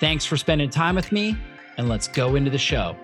[0.00, 1.36] Thanks for spending time with me,
[1.76, 2.96] and let's go into the show.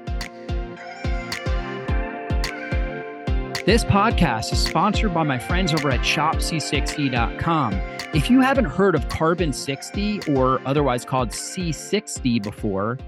[3.66, 7.72] This podcast is sponsored by my friends over at shopc60.com.
[8.12, 12.98] If you haven't heard of Carbon 60 or otherwise called C60 before,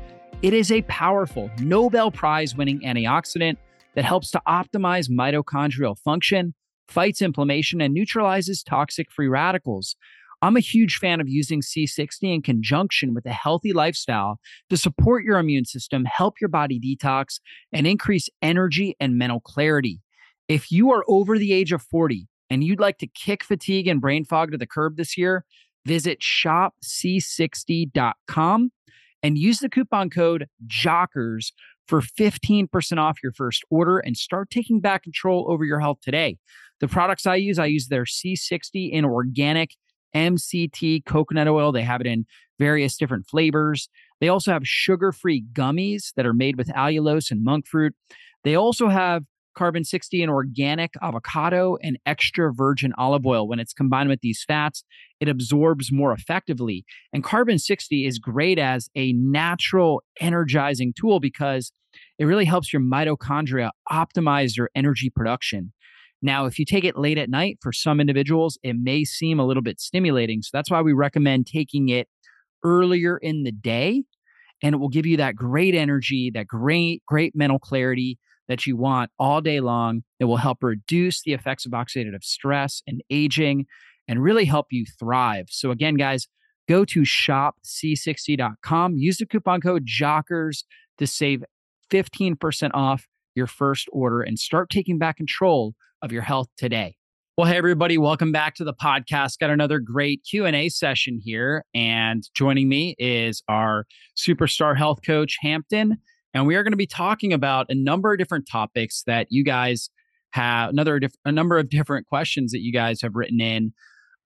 [0.42, 3.56] it is a powerful Nobel Prize winning antioxidant
[3.94, 6.54] that helps to optimize mitochondrial function,
[6.88, 9.94] fights inflammation, and neutralizes toxic free radicals.
[10.42, 14.38] I'm a huge fan of using C60 in conjunction with a healthy lifestyle
[14.70, 17.40] to support your immune system, help your body detox,
[17.72, 20.00] and increase energy and mental clarity.
[20.48, 24.00] If you are over the age of 40 and you'd like to kick fatigue and
[24.00, 25.44] brain fog to the curb this year,
[25.84, 28.70] visit shopc60.com
[29.22, 31.52] and use the coupon code JOCKERS
[31.88, 36.36] for 15% off your first order and start taking back control over your health today.
[36.80, 39.70] The products I use, I use their C60 in organic
[40.14, 41.72] MCT coconut oil.
[41.72, 42.26] They have it in
[42.58, 43.88] various different flavors.
[44.20, 47.94] They also have sugar free gummies that are made with allulose and monk fruit.
[48.44, 49.24] They also have
[49.56, 53.48] carbon 60 in organic avocado and extra virgin olive oil.
[53.48, 54.84] When it's combined with these fats,
[55.18, 56.84] it absorbs more effectively.
[57.12, 61.72] And carbon 60 is great as a natural energizing tool because
[62.18, 65.72] it really helps your mitochondria optimize your energy production.
[66.26, 69.46] Now, if you take it late at night, for some individuals, it may seem a
[69.46, 70.42] little bit stimulating.
[70.42, 72.08] So that's why we recommend taking it
[72.64, 74.02] earlier in the day.
[74.60, 78.18] And it will give you that great energy, that great, great mental clarity
[78.48, 80.02] that you want all day long.
[80.18, 83.66] It will help reduce the effects of oxidative stress and aging
[84.08, 85.46] and really help you thrive.
[85.50, 86.26] So, again, guys,
[86.68, 90.64] go to shopc60.com, use the coupon code JOCKERS
[90.98, 91.44] to save
[91.92, 93.06] 15% off
[93.36, 96.96] your first order and start taking back control of your health today.
[97.36, 99.38] Well, hey everybody, welcome back to the podcast.
[99.38, 103.86] Got another great Q&A session here and joining me is our
[104.16, 105.98] superstar health coach Hampton
[106.36, 109.42] and we are going to be talking about a number of different topics that you
[109.42, 109.88] guys
[110.32, 113.72] have another a number of different questions that you guys have written in.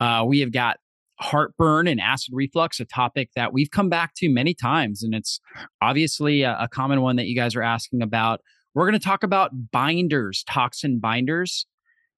[0.01, 0.79] Uh, we have got
[1.21, 5.39] heartburn and acid reflux, a topic that we've come back to many times, and it's
[5.81, 8.41] obviously a, a common one that you guys are asking about.
[8.75, 11.67] We're going to talk about binders, toxin binders,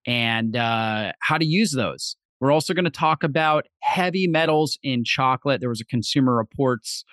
[0.07, 2.17] and uh, how to use those.
[2.41, 5.61] We're also going to talk about heavy metals in chocolate.
[5.61, 7.05] There was a Consumer Reports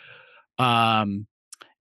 [0.58, 1.28] um,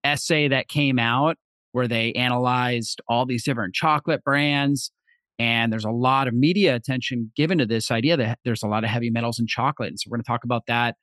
[0.05, 1.37] essay that came out
[1.73, 4.91] where they analyzed all these different chocolate brands.
[5.39, 8.85] And there's a lot of media attention given to this idea that there's a lot
[8.85, 9.89] of heavy metals in chocolate.
[9.89, 10.97] And so we're going to talk about that.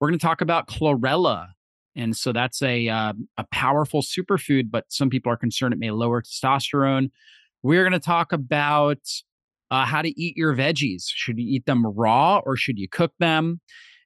[0.00, 1.48] We're going to talk about chlorella,
[1.96, 5.90] and so that's a uh, a powerful superfood, but some people are concerned it may
[5.90, 7.10] lower testosterone.
[7.62, 8.98] We're going to talk about
[9.70, 11.04] uh, how to eat your veggies.
[11.06, 13.60] Should you eat them raw or should you cook them?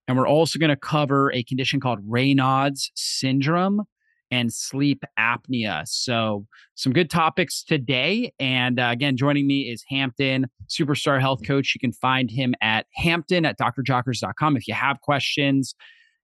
[0.08, 3.82] And we're also going to cover a condition called Raynaud's syndrome
[4.30, 5.86] and sleep apnea.
[5.86, 8.32] So, some good topics today.
[8.38, 11.74] And uh, again, joining me is Hampton, superstar health coach.
[11.74, 14.56] You can find him at hampton at drjockers.com.
[14.56, 15.74] If you have questions,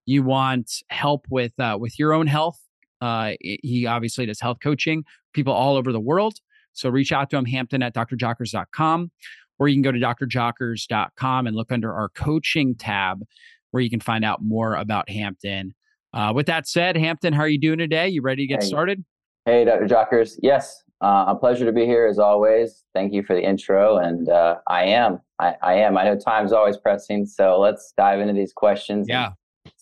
[0.05, 2.59] you want help with uh, with your own health,
[3.01, 5.03] uh, he obviously does health coaching,
[5.33, 6.35] people all over the world.
[6.73, 9.11] So reach out to him, Hampton at drjockers.com,
[9.59, 13.23] or you can go to drjockers.com and look under our coaching tab
[13.71, 15.73] where you can find out more about Hampton.
[16.13, 18.07] Uh, with that said, Hampton, how are you doing today?
[18.07, 18.69] You ready to get hey.
[18.69, 19.03] started?
[19.45, 19.85] Hey, Dr.
[19.85, 20.39] Jockers.
[20.41, 22.83] Yes, uh, a pleasure to be here as always.
[22.93, 23.97] Thank you for the intro.
[23.97, 25.97] And uh, I am, I, I, am.
[25.97, 29.07] I know time's always pressing, so let's dive into these questions.
[29.09, 29.31] Yeah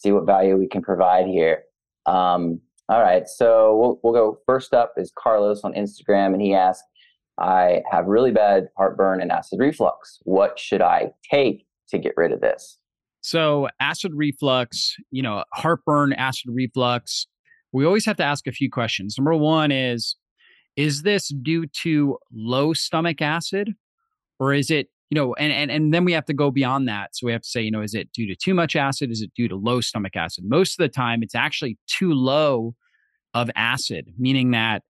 [0.02, 1.64] see what value we can provide here.
[2.06, 2.60] Um,
[2.90, 4.40] all right, so we'll, we'll go.
[4.46, 6.84] First up is Carlos on Instagram, and he asked,
[7.40, 10.20] I have really bad heartburn and acid reflux.
[10.24, 12.78] What should I take to get rid of this?
[13.22, 17.28] So, acid reflux, you know, heartburn, acid reflux,
[17.72, 19.16] we always have to ask a few questions.
[19.18, 20.16] Number one is
[20.76, 23.74] Is this due to low stomach acid
[24.40, 27.10] or is it you know, and, and and then we have to go beyond that.
[27.14, 29.12] So we have to say, you know, is it due to too much acid?
[29.12, 30.46] Is it due to low stomach acid?
[30.48, 32.76] Most of the time, it's actually too low
[33.34, 34.84] of acid, meaning that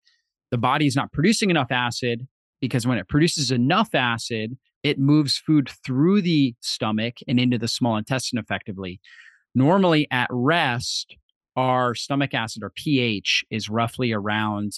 [0.51, 2.29] the body is not producing enough acid
[2.61, 7.69] because when it produces enough acid, it moves food through the stomach and into the
[7.69, 9.01] small intestine effectively.
[9.55, 11.17] Normally, at rest,
[11.57, 14.73] our stomach acid or pH is roughly around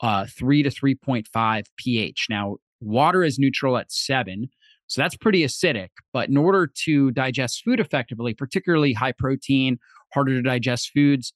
[0.00, 2.26] uh, 3 to 3.5 pH.
[2.30, 4.48] Now, water is neutral at 7,
[4.86, 5.88] so that's pretty acidic.
[6.12, 9.78] But in order to digest food effectively, particularly high protein,
[10.12, 11.32] harder to digest foods,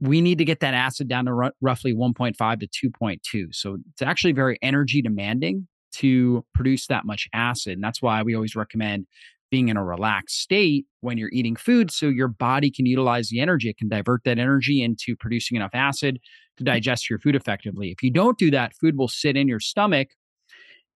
[0.00, 3.54] we need to get that acid down to r- roughly 1.5 to 2.2.
[3.54, 7.74] So it's actually very energy demanding to produce that much acid.
[7.74, 9.06] And that's why we always recommend
[9.50, 13.40] being in a relaxed state when you're eating food so your body can utilize the
[13.40, 13.68] energy.
[13.68, 16.20] It can divert that energy into producing enough acid
[16.56, 17.90] to digest your food effectively.
[17.90, 20.10] If you don't do that, food will sit in your stomach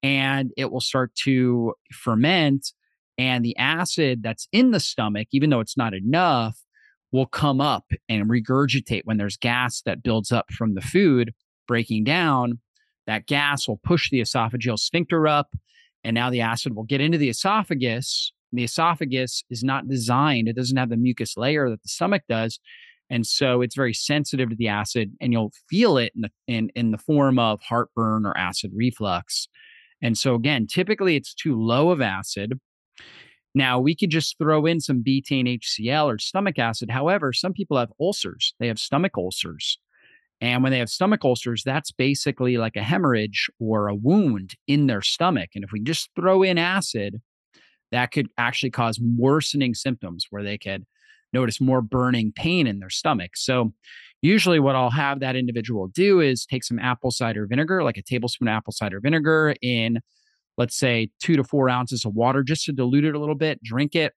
[0.05, 2.73] and it will start to ferment.
[3.17, 6.59] And the acid that's in the stomach, even though it's not enough,
[7.11, 11.33] will come up and regurgitate when there's gas that builds up from the food
[11.67, 12.59] breaking down.
[13.07, 15.55] That gas will push the esophageal sphincter up,
[16.03, 18.33] and now the acid will get into the esophagus.
[18.53, 22.61] the esophagus is not designed, it doesn't have the mucus layer that the stomach does.
[23.11, 26.71] And so it's very sensitive to the acid, and you'll feel it in the, in,
[26.75, 29.49] in the form of heartburn or acid reflux.
[30.03, 32.59] And so, again, typically it's too low of acid.
[33.55, 36.91] Now, we could just throw in some betaine HCl or stomach acid.
[36.91, 39.79] However, some people have ulcers, they have stomach ulcers.
[40.41, 44.89] And when they have stomach ulcers, that's basically like a hemorrhage or a wound in
[44.89, 45.51] their stomach.
[45.55, 47.23] And if we just throw in acid,
[47.93, 50.85] that could actually cause worsening symptoms where they could
[51.33, 53.37] notice more burning pain in their stomach.
[53.37, 53.73] So,
[54.25, 58.03] usually, what I'll have that individual do is take some apple cider vinegar, like a
[58.03, 60.01] tablespoon of apple cider vinegar, in
[60.57, 63.63] let's say two to four ounces of water just to dilute it a little bit,
[63.63, 64.13] drink it,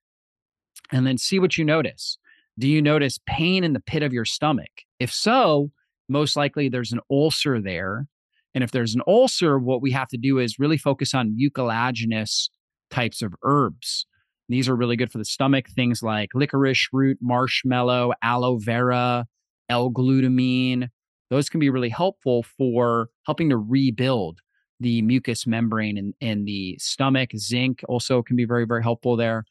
[0.92, 2.18] and then see what you notice.
[2.58, 4.70] Do you notice pain in the pit of your stomach?
[4.98, 5.70] If so,
[6.08, 8.06] most likely there's an ulcer there.
[8.54, 12.48] And if there's an ulcer, what we have to do is really focus on mucilaginous
[12.90, 14.06] types of herbs.
[14.48, 19.26] These are really good for the stomach, things like licorice root, marshmallow, aloe vera,
[19.68, 20.88] L-glutamine.
[21.30, 24.40] Those can be really helpful for helping to rebuild
[24.80, 27.30] the mucous membrane in, in the stomach.
[27.36, 29.44] Zinc also can be very, very helpful there.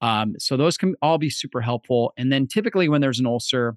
[0.00, 2.12] Um, so those can all be super helpful.
[2.16, 3.76] And then typically when there's an ulcer,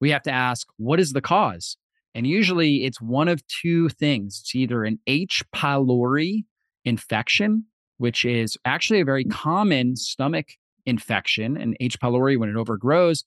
[0.00, 1.76] we have to ask, what is the cause?
[2.14, 4.40] And usually it's one of two things.
[4.40, 5.44] It's either an H.
[5.54, 6.44] pylori
[6.84, 7.64] infection,
[7.98, 10.46] which is actually a very common stomach
[10.86, 11.56] infection.
[11.56, 12.00] And H.
[12.00, 13.24] pylori, when it overgrows,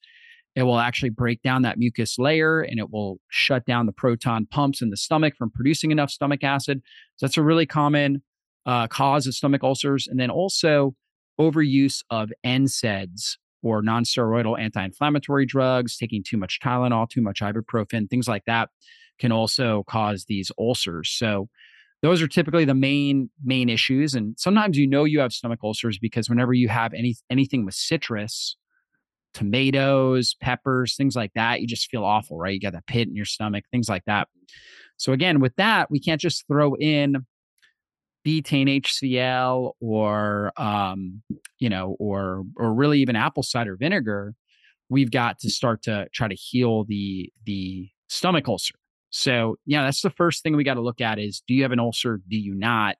[0.57, 4.47] it will actually break down that mucus layer and it will shut down the proton
[4.47, 6.81] pumps in the stomach from producing enough stomach acid.
[7.17, 8.23] So that's a really common
[8.65, 10.07] uh, cause of stomach ulcers.
[10.07, 10.95] And then also
[11.39, 18.27] overuse of NSAIDs or nonsteroidal anti-inflammatory drugs, taking too much Tylenol, too much ibuprofen, things
[18.27, 18.69] like that
[19.19, 21.11] can also cause these ulcers.
[21.11, 21.49] So
[22.01, 25.99] those are typically the main main issues and sometimes you know you have stomach ulcers
[25.99, 28.55] because whenever you have any anything with citrus
[29.33, 32.53] tomatoes, peppers, things like that, you just feel awful, right?
[32.53, 34.27] You got that pit in your stomach, things like that.
[34.97, 37.25] So again, with that, we can't just throw in
[38.25, 41.21] betaine HCl or um,
[41.59, 44.33] you know, or or really even apple cider vinegar.
[44.89, 48.75] We've got to start to try to heal the the stomach ulcer.
[49.09, 51.71] So yeah, that's the first thing we got to look at is do you have
[51.71, 52.21] an ulcer?
[52.27, 52.97] Do you not?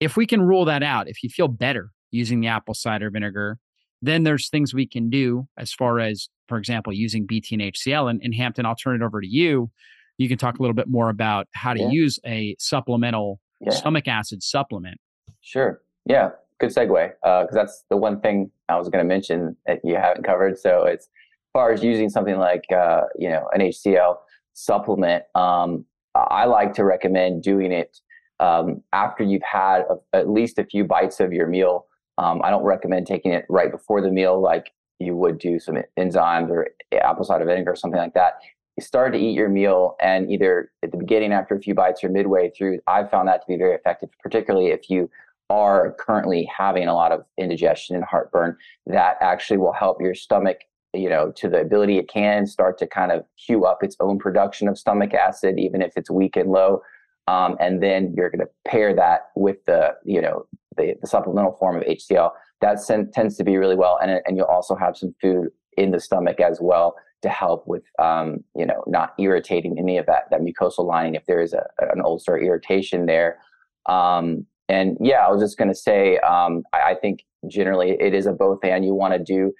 [0.00, 3.58] If we can rule that out, if you feel better using the apple cider vinegar,
[4.06, 8.10] then there's things we can do as far as, for example, using HCl.
[8.10, 9.70] And, and Hampton, I'll turn it over to you.
[10.18, 11.90] You can talk a little bit more about how to yeah.
[11.90, 13.72] use a supplemental yeah.
[13.72, 14.98] stomach acid supplement.
[15.40, 15.80] Sure.
[16.06, 16.30] Yeah.
[16.58, 17.10] Good segue.
[17.22, 20.58] Because uh, that's the one thing I was going to mention that you haven't covered.
[20.58, 24.16] So it's as far as using something like, uh, you know, an HCl
[24.54, 27.98] supplement, um, I like to recommend doing it
[28.40, 31.86] um, after you've had a, at least a few bites of your meal
[32.18, 35.76] um, I don't recommend taking it right before the meal, like you would do some
[35.98, 38.34] enzymes or apple cider vinegar or something like that.
[38.76, 42.04] You start to eat your meal, and either at the beginning, after a few bites,
[42.04, 45.10] or midway through, I've found that to be very effective, particularly if you
[45.48, 48.56] are currently having a lot of indigestion and heartburn.
[48.86, 50.58] That actually will help your stomach,
[50.92, 54.18] you know, to the ability it can start to kind of cue up its own
[54.18, 56.82] production of stomach acid, even if it's weak and low.
[57.28, 60.46] Um, and then you're going to pair that with the, you know,
[60.76, 62.30] the, the supplemental form of HCl,
[62.60, 63.98] that sen- tends to be really well.
[64.00, 67.82] And, and you'll also have some food in the stomach as well to help with,
[67.98, 71.64] um, you know, not irritating any of that, that mucosal lining if there is a,
[71.80, 73.38] an ulcer irritation there.
[73.86, 78.14] Um, and yeah, I was just going to say, um, I, I, think generally it
[78.14, 78.84] is a both and.
[78.84, 79.52] You want to do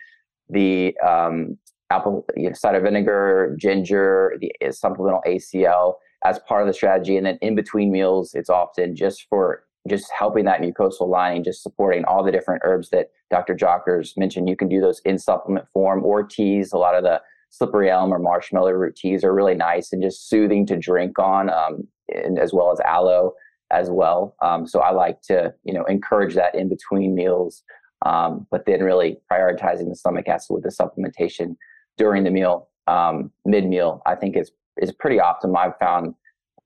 [0.48, 1.56] the um,
[1.90, 5.94] apple you know, cider vinegar, ginger, the uh, supplemental HCl
[6.24, 7.16] as part of the strategy.
[7.16, 11.62] And then in between meals, it's often just for just helping that mucosal lining, just
[11.62, 13.54] supporting all the different herbs that Dr.
[13.54, 14.48] Jockers mentioned.
[14.48, 16.72] You can do those in supplement form or teas.
[16.72, 20.28] A lot of the slippery elm or marshmallow root teas are really nice and just
[20.28, 23.32] soothing to drink on, um, and as well as aloe
[23.70, 24.36] as well.
[24.42, 27.62] Um, so I like to, you know, encourage that in between meals,
[28.04, 31.56] um, but then really prioritizing the stomach acid with the supplementation
[31.98, 34.02] during the meal, um, mid meal.
[34.06, 35.56] I think is is pretty optimal.
[35.56, 36.14] I've found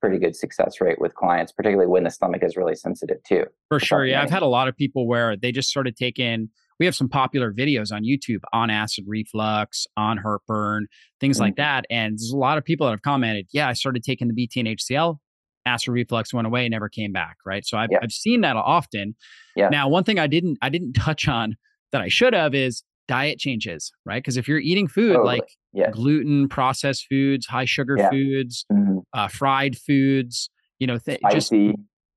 [0.00, 3.44] pretty good success rate with clients, particularly when the stomach is really sensitive too.
[3.68, 6.48] For sure, yeah, I've had a lot of people where they just started taking.
[6.78, 10.86] We have some popular videos on YouTube on acid reflux, on heartburn,
[11.20, 11.44] things mm-hmm.
[11.44, 11.84] like that.
[11.90, 14.66] And there's a lot of people that have commented, yeah, I started taking the betaine
[14.66, 15.18] HCL
[15.66, 17.36] acid reflux went away, never came back.
[17.44, 17.66] Right.
[17.66, 17.98] So I've, yeah.
[18.02, 19.14] I've seen that often.
[19.56, 19.68] Yeah.
[19.68, 21.56] Now, one thing I didn't, I didn't touch on
[21.92, 24.22] that I should have is diet changes, right?
[24.22, 25.38] Because if you're eating food totally.
[25.38, 25.90] like yeah.
[25.90, 28.10] gluten, processed foods, high sugar yeah.
[28.10, 28.98] foods, mm-hmm.
[29.12, 31.52] uh, fried foods, you know, th- just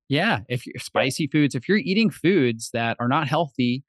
[0.10, 3.84] yeah, if you're spicy foods, if you're eating foods that are not healthy,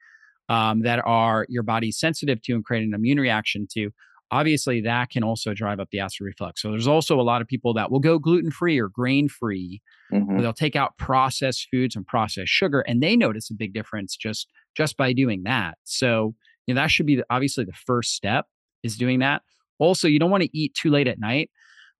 [0.49, 3.91] um, that are your body sensitive to and create an immune reaction to,
[4.31, 6.61] obviously that can also drive up the acid reflux.
[6.61, 9.81] So there's also a lot of people that will go gluten free or grain free.
[10.13, 10.41] Mm-hmm.
[10.41, 14.49] They'll take out processed foods and processed sugar, and they notice a big difference just
[14.77, 15.79] just by doing that.
[15.85, 16.35] So
[16.67, 18.47] you know that should be the, obviously the first step
[18.83, 19.43] is doing that.
[19.79, 21.51] Also, you don't want to eat too late at night.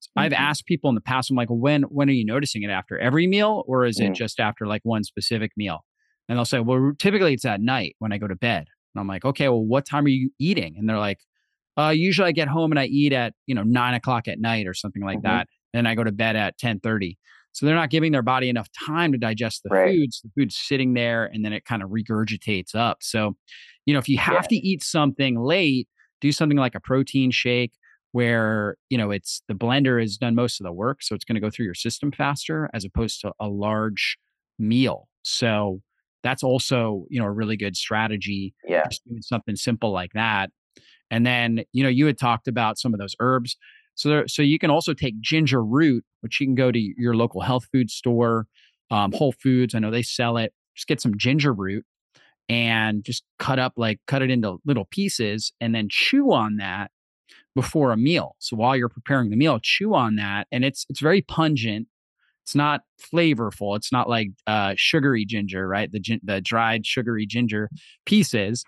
[0.01, 0.21] Mm-hmm.
[0.21, 2.99] I've asked people in the past, I'm like, when when are you noticing it after
[2.99, 4.13] every meal, or is mm-hmm.
[4.13, 5.85] it just after like one specific meal?
[6.29, 8.67] And they'll say, well, typically it's at night when I go to bed.
[8.95, 10.77] And I'm like, okay, well, what time are you eating?
[10.79, 11.19] And they're like,
[11.77, 14.67] uh, usually I get home and I eat at, you know, nine o'clock at night
[14.67, 15.27] or something like mm-hmm.
[15.27, 15.49] that.
[15.73, 17.19] And I go to bed at 10 30.
[17.55, 19.95] So they're not giving their body enough time to digest the right.
[19.95, 20.21] foods.
[20.21, 22.99] The food's sitting there and then it kind of regurgitates up.
[23.01, 23.37] So,
[23.87, 24.41] you know, if you have yeah.
[24.49, 25.89] to eat something late,
[26.21, 27.73] do something like a protein shake
[28.13, 31.03] where, you know, it's the blender has done most of the work.
[31.03, 34.19] So it's going to go through your system faster as opposed to a large
[34.59, 35.09] meal.
[35.23, 35.81] So
[36.23, 38.55] that's also, you know, a really good strategy.
[38.67, 38.85] Yeah.
[38.89, 40.51] Just doing something simple like that
[41.11, 43.57] and then, you know, you had talked about some of those herbs.
[43.95, 47.15] So there, so you can also take ginger root, which you can go to your
[47.15, 48.47] local health food store,
[48.91, 49.75] um, Whole Foods.
[49.75, 50.53] I know they sell it.
[50.75, 51.85] Just get some ginger root
[52.49, 56.91] and just cut up like cut it into little pieces and then chew on that
[57.55, 58.35] before a meal.
[58.39, 61.89] So while you're preparing the meal, chew on that, and it's it's very pungent.
[62.43, 63.77] It's not flavorful.
[63.77, 65.91] It's not like uh, sugary ginger, right?
[65.91, 67.71] The the dried sugary ginger
[68.05, 68.65] pieces,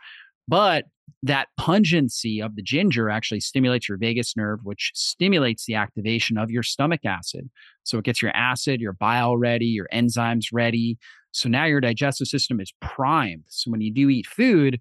[0.49, 0.87] but
[1.23, 6.51] that pungency of the ginger actually stimulates your vagus nerve, which stimulates the activation of
[6.51, 7.49] your stomach acid.
[7.85, 10.99] So it gets your acid, your bile ready, your enzymes ready.
[11.33, 13.45] So now your digestive system is primed.
[13.49, 14.81] So when you do eat food,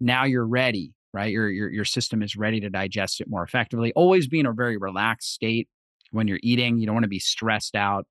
[0.00, 1.32] now you're ready, right?
[1.32, 3.92] Your, your, your system is ready to digest it more effectively.
[3.94, 5.68] Always be in a very relaxed state
[6.10, 6.78] when you're eating.
[6.78, 8.06] You don't want to be stressed out.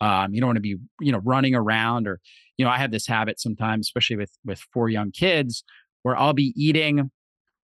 [0.00, 2.20] Um, you don't want to be, you know, running around or,
[2.56, 5.62] you know, I have this habit sometimes, especially with with four young kids,
[6.02, 7.10] where I'll be eating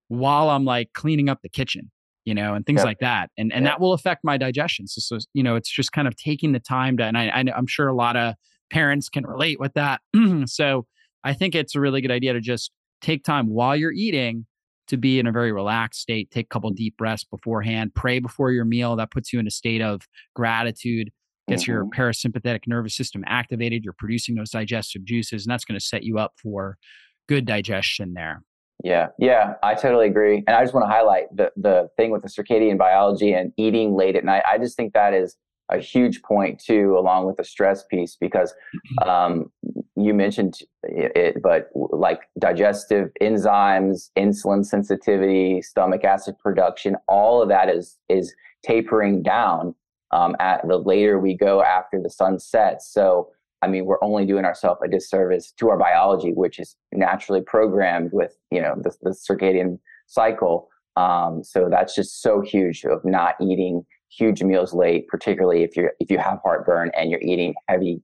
[0.08, 1.90] while I'm like cleaning up the kitchen,
[2.24, 2.86] you know, and things yep.
[2.86, 3.30] like that.
[3.36, 3.74] And and yep.
[3.74, 4.86] that will affect my digestion.
[4.86, 7.44] So, so, you know, it's just kind of taking the time to, and I, I
[7.56, 8.34] I'm sure a lot of
[8.70, 10.00] parents can relate with that.
[10.46, 10.86] so
[11.24, 14.46] I think it's a really good idea to just take time while you're eating
[14.88, 16.30] to be in a very relaxed state.
[16.30, 17.92] Take a couple deep breaths beforehand.
[17.94, 18.96] Pray before your meal.
[18.96, 20.02] That puts you in a state of
[20.34, 21.10] gratitude.
[21.48, 21.72] Gets mm-hmm.
[21.72, 23.84] your parasympathetic nervous system activated.
[23.84, 26.76] You're producing those digestive juices, and that's going to set you up for
[27.28, 28.42] good digestion there.
[28.84, 30.44] Yeah, yeah, I totally agree.
[30.46, 33.96] And I just want to highlight the the thing with the circadian biology and eating
[33.96, 34.42] late at night.
[34.50, 35.36] I just think that is
[35.70, 38.54] a huge point too, along with the stress piece, because
[39.06, 39.50] um,
[39.96, 47.68] you mentioned it, but like digestive enzymes, insulin sensitivity, stomach acid production, all of that
[47.68, 49.74] is is tapering down
[50.12, 52.92] um, at the later we go after the sun sets.
[52.92, 53.30] So
[53.62, 58.10] I mean, we're only doing ourselves a disservice to our biology, which is naturally programmed
[58.12, 60.68] with, you know, the, the circadian cycle.
[60.96, 65.92] Um, so that's just so huge of not eating huge meals late, particularly if you're
[66.00, 68.02] if you have heartburn and you're eating heavy,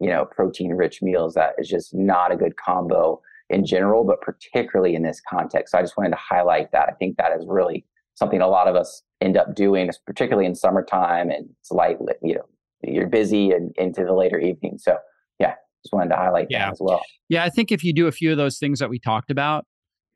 [0.00, 1.34] you know, protein rich meals.
[1.34, 5.72] That is just not a good combo in general, but particularly in this context.
[5.72, 6.88] So I just wanted to highlight that.
[6.88, 10.54] I think that is really something a lot of us end up doing, particularly in
[10.54, 12.44] summertime and it's light, you know,
[12.82, 14.78] you're busy and into the later evening.
[14.78, 14.96] So
[15.38, 16.66] yeah, just wanted to highlight yeah.
[16.66, 17.02] that as well.
[17.28, 19.66] Yeah, I think if you do a few of those things that we talked about,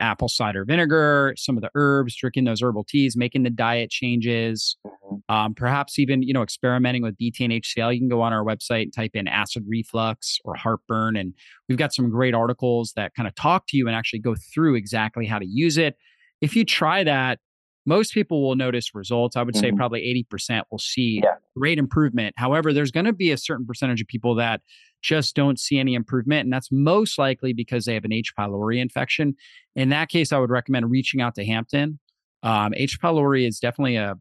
[0.00, 4.76] apple cider vinegar, some of the herbs, drinking those herbal teas, making the diet changes,
[4.86, 5.34] mm-hmm.
[5.34, 7.94] um, perhaps even you know experimenting with betaine HCL.
[7.94, 11.32] You can go on our website and type in acid reflux or heartburn, and
[11.68, 14.74] we've got some great articles that kind of talk to you and actually go through
[14.74, 15.96] exactly how to use it.
[16.40, 17.38] If you try that,
[17.84, 19.36] most people will notice results.
[19.36, 19.76] I would say mm-hmm.
[19.76, 21.34] probably 80% will see yeah.
[21.56, 22.34] great improvement.
[22.36, 24.60] However, there's going to be a certain percentage of people that
[25.02, 26.44] just don't see any improvement.
[26.44, 28.34] And that's most likely because they have an H.
[28.38, 29.34] pylori infection.
[29.74, 31.98] In that case, I would recommend reaching out to Hampton.
[32.42, 33.00] Um, H.
[33.00, 34.14] pylori is definitely a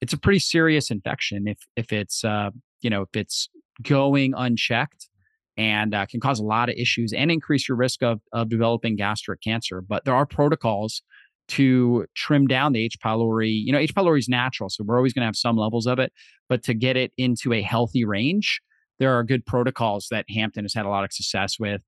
[0.00, 3.48] it's a pretty serious infection if if it's uh, you know if it's
[3.82, 5.08] going unchecked
[5.56, 8.96] and uh, can cause a lot of issues and increase your risk of of developing
[8.96, 9.80] gastric cancer.
[9.80, 11.02] But there are protocols
[11.50, 12.96] to trim down the H.
[13.04, 13.52] pylori.
[13.64, 13.94] You know, H.
[13.94, 16.12] pylori is natural, so we're always going to have some levels of it,
[16.48, 18.60] but to get it into a healthy range,
[18.98, 21.82] there are good protocols that Hampton has had a lot of success with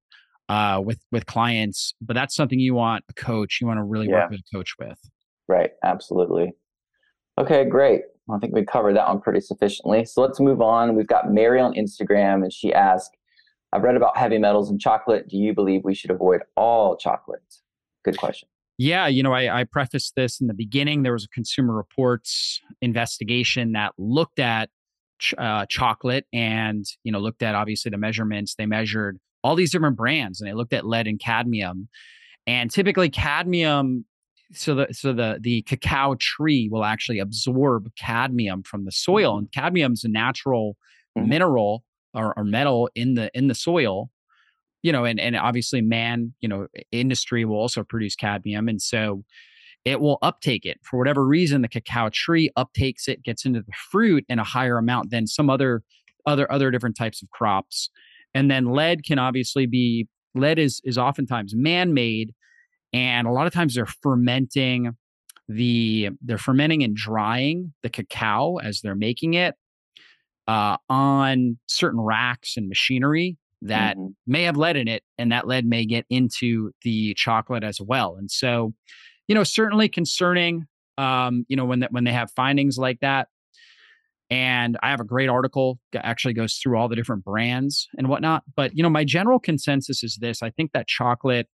[0.49, 1.95] uh, with with clients.
[2.01, 4.23] But that's something you want a coach, you want to really yeah.
[4.23, 4.99] work with a coach with.
[5.49, 5.71] Right.
[5.85, 6.53] Absolutely.
[7.39, 8.03] Okay, great.
[8.31, 10.05] I think we covered that one pretty sufficiently.
[10.05, 10.97] So let's move on.
[10.97, 13.17] We've got Mary on Instagram, and she asked,
[13.73, 15.29] I've read about heavy metals in chocolate.
[15.29, 17.43] Do you believe we should avoid all chocolate?
[18.05, 18.49] Good question.
[18.83, 21.05] Yeah, you know, I, I prefaced this in the beginning.
[21.05, 24.71] There was a Consumer Reports investigation that looked at
[25.21, 28.57] ch- uh, chocolate and, you know, looked at obviously the measurements.
[28.57, 31.89] They measured all these different brands and they looked at lead and cadmium.
[32.49, 34.05] And typically, cadmium
[34.53, 39.47] so the so the the cacao tree will actually absorb cadmium from the soil and
[39.47, 39.61] mm-hmm.
[39.61, 40.77] cadmium is a natural
[41.17, 41.29] mm-hmm.
[41.29, 41.85] mineral
[42.15, 44.11] or, or, metal in the in the soil
[44.83, 49.25] you know and and obviously man you know industry will also produce cadmium and so
[49.85, 50.79] it will uptake it.
[50.83, 54.79] For whatever reason the cacao tree uptakes it gets into the fruit in a higher
[54.79, 55.83] amount than some other
[56.27, 57.91] other other different types of crops.
[58.35, 62.33] And then lead can obviously be lead is is oftentimes man-made
[62.93, 64.97] and a lot of times they're fermenting
[65.49, 69.55] the they're fermenting and drying the cacao as they're making it
[70.47, 74.13] uh, on certain racks and machinery that mm-hmm.
[74.27, 78.17] may have lead in it and that lead may get into the chocolate as well
[78.19, 78.73] and so
[79.29, 80.67] you know certainly concerning
[80.99, 83.29] um, you know when that when they have findings like that
[84.31, 88.09] and i have a great article that actually goes through all the different brands and
[88.09, 91.49] whatnot but you know my general consensus is this i think that chocolate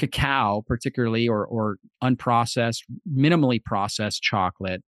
[0.00, 4.82] cacao, particularly or or unprocessed, minimally processed chocolate,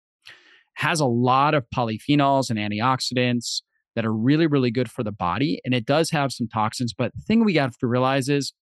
[0.75, 3.63] has a lot of polyphenols and antioxidants
[3.95, 6.93] that are really really good for the body, and it does have some toxins.
[6.97, 8.53] But the thing we have to realize is,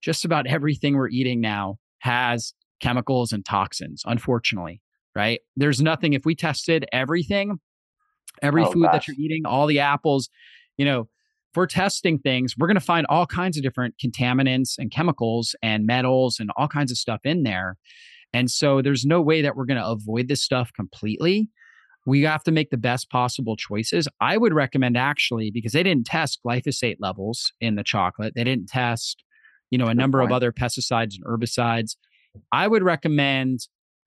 [0.00, 4.02] just about everything we're eating now has chemicals and toxins.
[4.06, 4.80] Unfortunately,
[5.14, 5.40] right?
[5.56, 6.12] There's nothing.
[6.12, 7.58] If we tested everything,
[8.42, 8.92] every oh, food gosh.
[8.92, 10.28] that you're eating, all the apples,
[10.76, 11.08] you know
[11.52, 15.86] for testing things, we're going to find all kinds of different contaminants and chemicals and
[15.86, 17.76] metals and all kinds of stuff in there.
[18.32, 21.50] And so there's no way that we're going to avoid this stuff completely.
[22.04, 24.08] We have to make the best possible choices.
[24.20, 28.68] I would recommend actually, because they didn't test glyphosate levels in the chocolate, they didn't
[28.68, 29.22] test,
[29.70, 31.96] you know, a number of other pesticides and herbicides.
[32.50, 33.60] I would recommend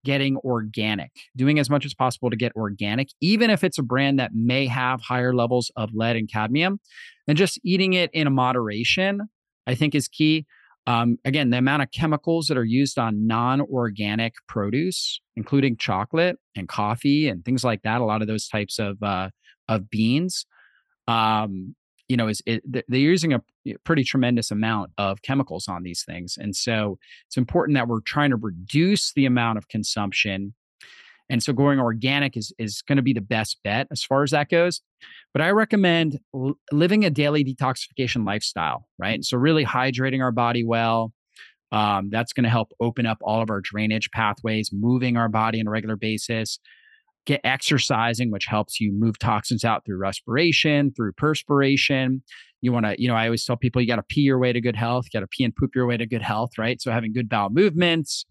[0.04, 4.18] getting organic, doing as much as possible to get organic, even if it's a brand
[4.20, 6.78] that may have higher levels of lead and cadmium,
[7.26, 9.22] and just eating it in a moderation,
[9.66, 10.46] I think is key.
[10.86, 16.36] Um, again, the amount of chemicals that are used on non organic produce, including chocolate
[16.54, 19.30] and coffee and things like that, a lot of those types of, uh,
[19.68, 20.46] of beans,
[21.08, 21.74] um,
[22.08, 23.42] you know, is it, they're using a
[23.84, 26.36] pretty tremendous amount of chemicals on these things.
[26.38, 30.54] And so it's important that we're trying to reduce the amount of consumption.
[31.28, 34.30] And so going organic is, is going to be the best bet as far as
[34.30, 34.80] that goes.
[35.32, 39.24] But I recommend l- living a daily detoxification lifestyle, right?
[39.24, 41.12] So really hydrating our body well.
[41.72, 45.60] Um, that's going to help open up all of our drainage pathways, moving our body
[45.60, 46.60] on a regular basis,
[47.26, 52.22] get exercising, which helps you move toxins out through respiration, through perspiration.
[52.62, 54.52] You want to, you know, I always tell people you got to pee your way
[54.52, 56.80] to good health, you got to pee and poop your way to good health, right?
[56.80, 58.24] So having good bowel movements,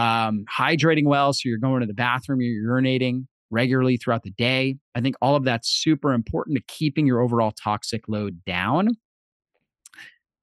[0.00, 1.32] um, hydrating well.
[1.32, 4.76] So you're going to the bathroom, you're urinating regularly throughout the day.
[4.94, 8.90] I think all of that's super important to keeping your overall toxic load down.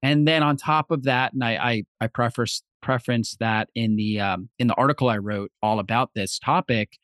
[0.02, 4.20] And then on top of that, and I I, I preface preference that in the
[4.20, 6.98] um, in the article I wrote all about this topic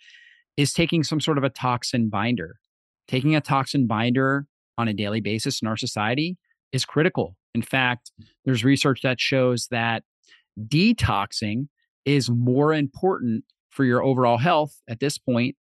[0.57, 2.57] is taking some sort of a toxin binder.
[3.09, 4.47] Taking a toxin binder
[4.79, 6.37] on a daily basis in our society
[6.73, 7.37] is critical.
[7.55, 8.13] In fact,
[8.45, 10.05] there's research that shows that
[10.69, 11.67] detoxing
[12.05, 15.57] is more important for your overall health at this point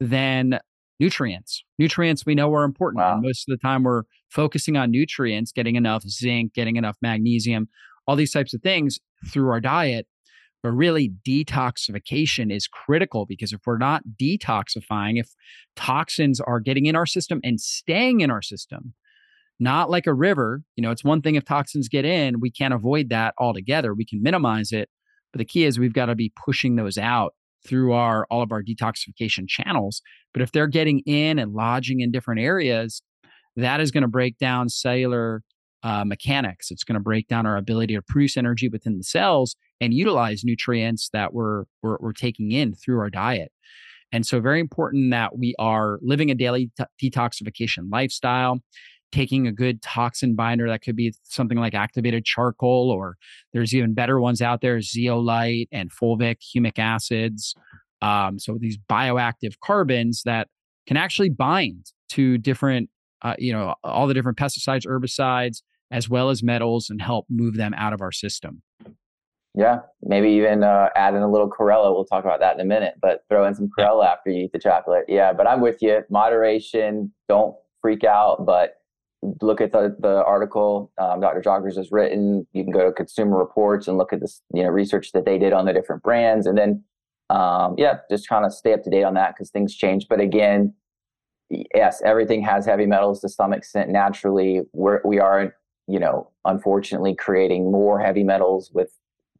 [0.00, 0.58] than
[1.00, 1.64] nutrients.
[1.78, 3.02] Nutrients we know are important.
[3.02, 3.20] Wow.
[3.20, 7.68] most of the time we're focusing on nutrients, getting enough zinc, getting enough magnesium,
[8.06, 8.98] all these types of things
[9.30, 10.06] through our diet.
[10.62, 15.28] But really, detoxification is critical because if we're not detoxifying, if
[15.76, 18.94] toxins are getting in our system and staying in our system,
[19.60, 22.74] not like a river, you know, it's one thing if toxins get in, we can't
[22.74, 23.94] avoid that altogether.
[23.94, 24.88] We can minimize it.
[25.32, 27.34] But the key is we've got to be pushing those out
[27.66, 30.00] through our all of our detoxification channels.
[30.32, 33.02] But if they're getting in and lodging in different areas,
[33.56, 35.42] that is going to break down cellular
[35.82, 36.70] uh, mechanics.
[36.70, 40.42] It's going to break down our ability to produce energy within the cells and utilize
[40.44, 43.52] nutrients that we're, we're, we're taking in through our diet.
[44.10, 48.60] And so, very important that we are living a daily t- detoxification lifestyle,
[49.12, 53.16] taking a good toxin binder that could be something like activated charcoal, or
[53.52, 57.54] there's even better ones out there, zeolite and fulvic humic acids.
[58.02, 60.48] Um, so, these bioactive carbons that
[60.86, 62.90] can actually bind to different,
[63.22, 67.56] uh, you know, all the different pesticides, herbicides, as well as metals and help move
[67.56, 68.62] them out of our system.
[69.54, 71.92] Yeah, maybe even uh, add in a little chlorella.
[71.92, 74.52] We'll talk about that in a minute, but throw in some chlorella after you eat
[74.52, 75.06] the chocolate.
[75.08, 76.02] Yeah, but I'm with you.
[76.10, 77.12] Moderation.
[77.28, 78.77] Don't freak out, but
[79.40, 81.40] look at the, the article um, Dr.
[81.40, 82.46] Jockers has written.
[82.52, 85.38] You can go to Consumer Reports and look at this, you know, research that they
[85.38, 86.84] did on the different brands, and then,
[87.30, 90.06] um, yeah, just trying to stay up to date on that because things change.
[90.08, 90.74] But again,
[91.74, 94.62] yes, everything has heavy metals to some extent naturally.
[94.72, 95.54] We're, we are,
[95.86, 98.92] you know, unfortunately creating more heavy metals with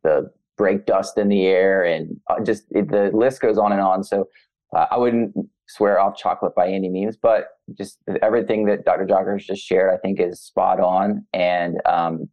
[0.02, 4.02] the brake dust in the air and uh, just the list goes on and on.
[4.02, 4.28] So
[4.76, 5.34] uh, I wouldn't
[5.68, 9.06] swear off chocolate by any means, but just everything that Dr.
[9.06, 12.28] Jockers just shared, I think is spot on and um,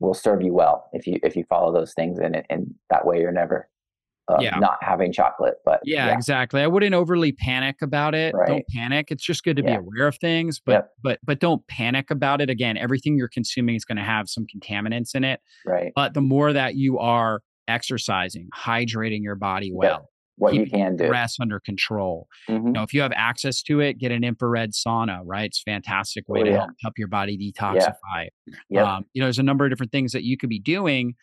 [0.00, 3.20] will serve you well if you if you follow those things and and that way
[3.20, 3.68] you're never
[4.28, 4.56] uh, yeah.
[4.58, 5.54] not having chocolate.
[5.64, 6.62] But yeah, yeah, exactly.
[6.62, 8.34] I wouldn't overly panic about it.
[8.34, 8.48] Right.
[8.48, 9.08] Don't panic.
[9.10, 9.78] It's just good to yeah.
[9.78, 10.90] be aware of things, but yep.
[11.02, 12.50] but but don't panic about it.
[12.50, 15.40] Again, everything you're consuming is going to have some contaminants in it.
[15.66, 15.92] Right.
[15.94, 20.08] But the more that you are exercising, hydrating your body well.
[20.42, 21.06] What you can do.
[21.06, 22.26] Stress under control.
[22.48, 22.66] Mm-hmm.
[22.66, 25.46] You know, if you have access to it, get an infrared sauna, right?
[25.46, 28.28] It's fantastic way oh, to help help your body detoxify.
[28.68, 28.86] Yep.
[28.86, 31.14] Um, you know, there's a number of different things that you could be doing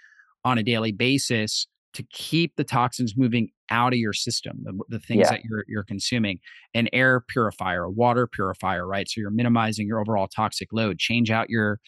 [0.46, 5.00] on a daily basis to keep the toxins moving out of your system, the, the
[5.00, 5.32] things yeah.
[5.32, 6.40] that you're you're consuming.
[6.74, 9.10] An air purifier, a water purifier, right?
[9.10, 10.98] So you're minimizing your overall toxic load.
[10.98, 11.80] Change out your,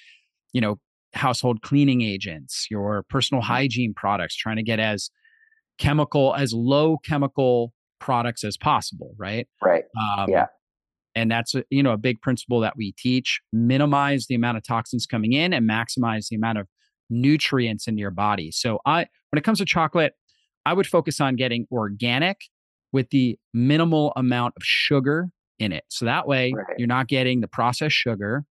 [0.53, 0.79] you know,
[1.13, 3.53] household cleaning agents, your personal mm-hmm.
[3.53, 5.09] hygiene products, trying to get as
[5.81, 9.47] chemical, as low chemical products as possible, right?
[9.61, 9.83] Right.
[9.97, 10.45] Um, yeah.
[11.15, 14.63] And that's a, you know a big principle that we teach: minimize the amount of
[14.63, 16.67] toxins coming in and maximize the amount of
[17.09, 18.49] nutrients in your body.
[18.51, 20.13] So I when it comes to chocolate,
[20.65, 22.37] I would focus on getting organic
[22.93, 25.83] with the minimal amount of sugar in it.
[25.89, 26.65] So that way right.
[26.77, 28.45] you're not getting the processed sugar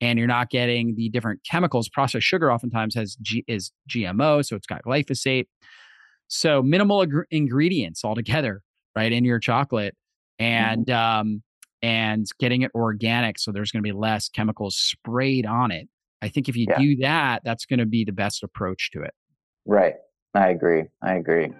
[0.00, 1.88] and you're not getting the different chemicals.
[1.88, 5.46] Processed sugar oftentimes has G, is GMO, so it's got glyphosate.
[6.28, 8.62] So minimal ag- ingredients altogether,
[8.96, 9.94] right, in your chocolate,
[10.40, 10.44] mm-hmm.
[10.44, 11.20] and mm-hmm.
[11.20, 11.42] um,
[11.82, 15.88] and getting it organic, so there's going to be less chemicals sprayed on it.
[16.22, 16.78] I think if you yeah.
[16.78, 19.12] do that, that's going to be the best approach to it.
[19.66, 19.94] Right.
[20.34, 20.84] I agree.
[21.02, 21.50] I agree.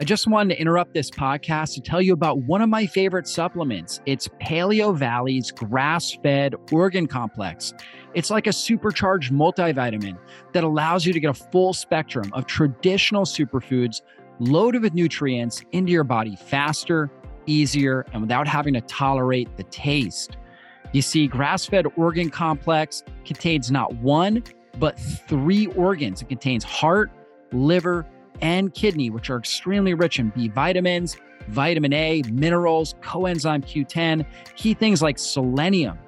[0.00, 3.28] I just wanted to interrupt this podcast to tell you about one of my favorite
[3.28, 4.00] supplements.
[4.06, 7.74] It's Paleovalley's grass fed organ complex.
[8.14, 10.16] It's like a supercharged multivitamin
[10.54, 14.00] that allows you to get a full spectrum of traditional superfoods
[14.38, 17.10] loaded with nutrients into your body faster,
[17.44, 20.38] easier, and without having to tolerate the taste.
[20.92, 24.44] You see, grass fed organ complex contains not one,
[24.78, 26.22] but three organs.
[26.22, 27.10] It contains heart,
[27.52, 28.06] liver,
[28.42, 31.16] and kidney, which are extremely rich in B vitamins,
[31.48, 34.24] vitamin A, minerals, coenzyme Q10,
[34.56, 35.98] key things like selenium.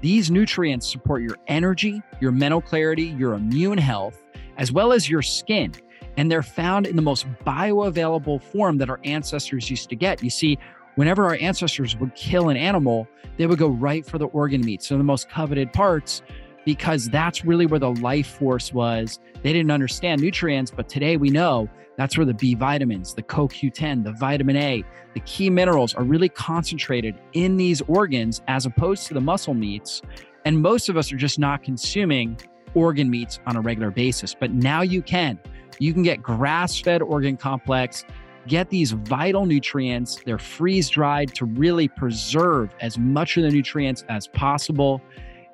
[0.00, 4.22] These nutrients support your energy, your mental clarity, your immune health,
[4.56, 5.72] as well as your skin.
[6.16, 10.22] And they're found in the most bioavailable form that our ancestors used to get.
[10.22, 10.58] You see,
[10.96, 14.88] whenever our ancestors would kill an animal, they would go right for the organ meats,
[14.88, 16.22] so the most coveted parts,
[16.64, 19.18] because that's really where the life force was.
[19.42, 24.04] They didn't understand nutrients, but today we know that's where the B vitamins, the CoQ10,
[24.04, 29.14] the vitamin A, the key minerals are really concentrated in these organs as opposed to
[29.14, 30.02] the muscle meats.
[30.44, 32.38] And most of us are just not consuming
[32.74, 35.38] organ meats on a regular basis, but now you can.
[35.78, 38.04] You can get grass fed organ complex
[38.46, 40.20] get these vital nutrients.
[40.24, 45.00] They're freeze dried to really preserve as much of the nutrients as possible.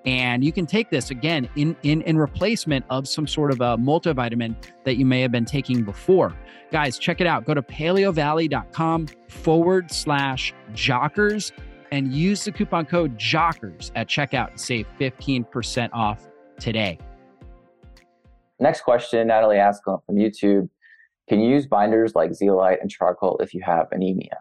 [0.07, 3.77] And you can take this again in, in, in replacement of some sort of a
[3.77, 6.33] multivitamin that you may have been taking before.
[6.71, 7.45] Guys, check it out.
[7.45, 11.53] Go to paleovalley.com forward slash jockers
[11.91, 16.99] and use the coupon code jockers at checkout to save 15% off today.
[18.59, 20.69] Next question, Natalie asked from YouTube
[21.29, 24.39] can you use binders like zeolite and charcoal if you have anemia?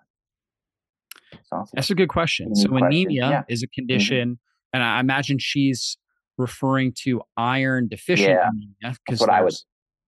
[1.74, 2.56] That's a good question.
[2.56, 2.88] So question.
[2.88, 3.44] anemia yeah.
[3.48, 3.74] is a mm-hmm.
[3.74, 4.55] condition, mm-hmm.
[4.76, 5.98] And I imagine she's
[6.38, 8.50] referring to iron deficient yeah.
[8.50, 8.98] anemia.
[9.08, 9.66] That's what I was.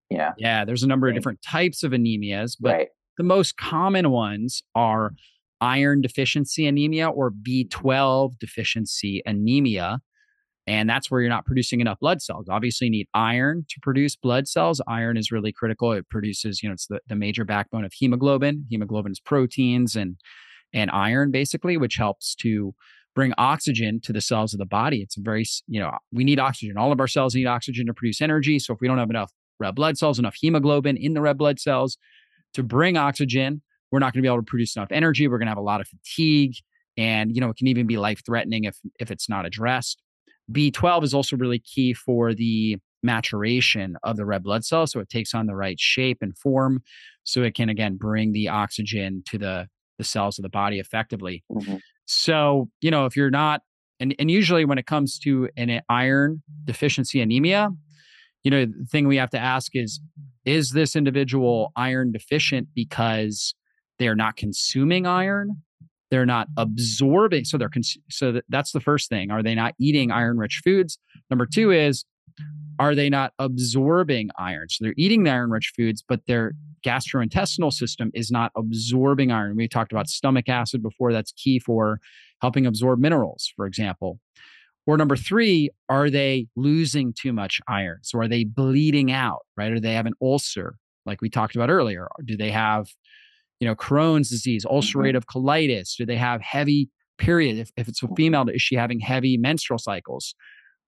[0.09, 0.33] Yeah.
[0.37, 0.65] Yeah.
[0.65, 2.87] There's a number of different types of anemias, but right.
[3.17, 5.13] the most common ones are
[5.61, 9.99] iron deficiency anemia or B12 deficiency anemia.
[10.67, 12.49] and that's where you're not producing enough blood cells.
[12.49, 14.81] Obviously, you need iron to produce blood cells.
[14.85, 15.93] Iron is really critical.
[15.93, 18.65] It produces, you know, it's the, the major backbone of hemoglobin.
[18.69, 20.17] Hemoglobin is proteins and
[20.73, 22.73] and iron basically, which helps to
[23.17, 25.01] bring oxygen to the cells of the body.
[25.01, 26.77] It's very, you know, we need oxygen.
[26.77, 28.59] All of our cells need oxygen to produce energy.
[28.59, 31.59] So if we don't have enough red blood cells, enough hemoglobin in the red blood
[31.59, 31.97] cells
[32.53, 35.27] to bring oxygen, we're not going to be able to produce enough energy.
[35.27, 36.57] We're going to have a lot of fatigue,
[36.95, 39.99] and you know, it can even be life threatening if if it's not addressed.
[40.51, 44.85] B12 is also really key for the maturation of the red blood cell.
[44.85, 46.83] So it takes on the right shape and form.
[47.23, 51.43] So it can, again, bring the oxygen to the, the cells of the body effectively.
[51.51, 51.77] Mm-hmm.
[52.07, 53.61] So, you know, if you're not,
[53.99, 57.69] and, and usually when it comes to an iron deficiency anemia,
[58.43, 59.99] you know, the thing we have to ask is,
[60.45, 63.53] is this individual iron deficient because
[63.99, 65.61] they're not consuming iron?
[66.09, 69.29] They're not absorbing so they're cons- so that's the first thing.
[69.29, 70.97] Are they not eating iron rich foods?
[71.29, 72.05] Number two is
[72.79, 76.53] are they not absorbing iron so they're eating the iron rich foods but their
[76.85, 81.99] gastrointestinal system is not absorbing iron we talked about stomach acid before that's key for
[82.41, 84.19] helping absorb minerals for example
[84.85, 89.71] or number three are they losing too much iron so are they bleeding out right
[89.71, 92.87] or they have an ulcer like we talked about earlier do they have
[93.59, 94.75] you know, Crohn's disease, mm-hmm.
[94.75, 95.95] ulcerative colitis?
[95.95, 97.57] Do they have heavy period?
[97.57, 100.35] If, if it's a female, is she having heavy menstrual cycles?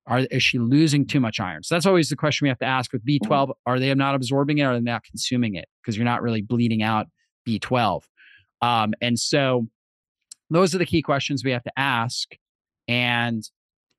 [0.10, 1.64] Are, is she losing too much iron?
[1.64, 3.30] So that's always the question we have to ask with B12.
[3.30, 3.52] Mm-hmm.
[3.68, 5.70] Are they not absorbing it or are they not consuming it?
[5.82, 7.08] Because you're not really bleeding out
[7.48, 8.02] B12.
[8.62, 9.68] Um, and so
[10.50, 12.32] those are the key questions we have to ask.
[12.88, 13.44] And,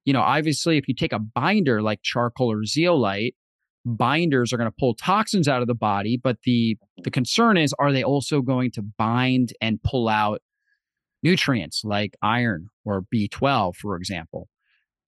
[0.04, 3.36] you know, obviously, if you take a binder like charcoal or zeolite,
[3.86, 7.72] binders are going to pull toxins out of the body but the the concern is
[7.78, 10.42] are they also going to bind and pull out
[11.22, 14.48] nutrients like iron or b12 for example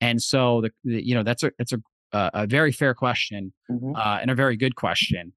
[0.02, 1.78] and so the, the you know that's a it's a
[2.12, 3.96] a very fair question mm-hmm.
[3.96, 5.32] uh, and a very good question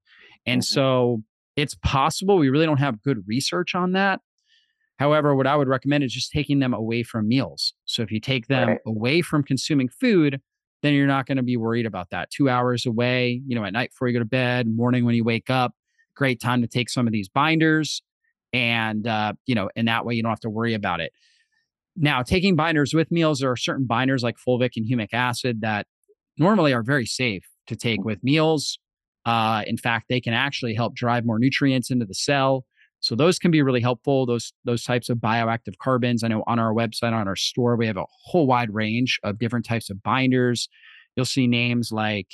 [0.45, 0.73] and mm-hmm.
[0.73, 1.23] so
[1.55, 4.19] it's possible we really don't have good research on that
[4.99, 8.19] however what i would recommend is just taking them away from meals so if you
[8.19, 8.79] take them right.
[8.85, 10.41] away from consuming food
[10.85, 12.29] then you're not going to be worried about that.
[12.29, 15.23] Two hours away, you know, at night before you go to bed, morning when you
[15.23, 15.73] wake up,
[16.15, 18.03] great time to take some of these binders.
[18.53, 21.11] And, uh, you know, and that way you don't have to worry about it.
[21.95, 25.87] Now, taking binders with meals, there are certain binders like fulvic and humic acid that
[26.37, 28.79] normally are very safe to take with meals.
[29.25, 32.65] Uh, in fact, they can actually help drive more nutrients into the cell.
[32.99, 34.25] So those can be really helpful.
[34.25, 36.23] Those those types of bioactive carbons.
[36.23, 39.37] I know on our website, on our store, we have a whole wide range of
[39.37, 40.67] different types of binders.
[41.15, 42.27] You'll see names like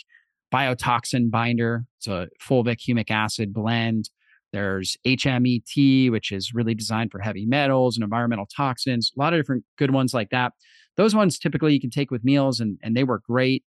[0.54, 1.86] biotoxin binder.
[1.97, 4.10] It's a fulvic humic acid blend.
[4.52, 9.12] There's HMET, which is really designed for heavy metals and environmental toxins.
[9.16, 10.54] A lot of different good ones like that.
[10.98, 13.64] Those ones typically you can take with meals and, and they work great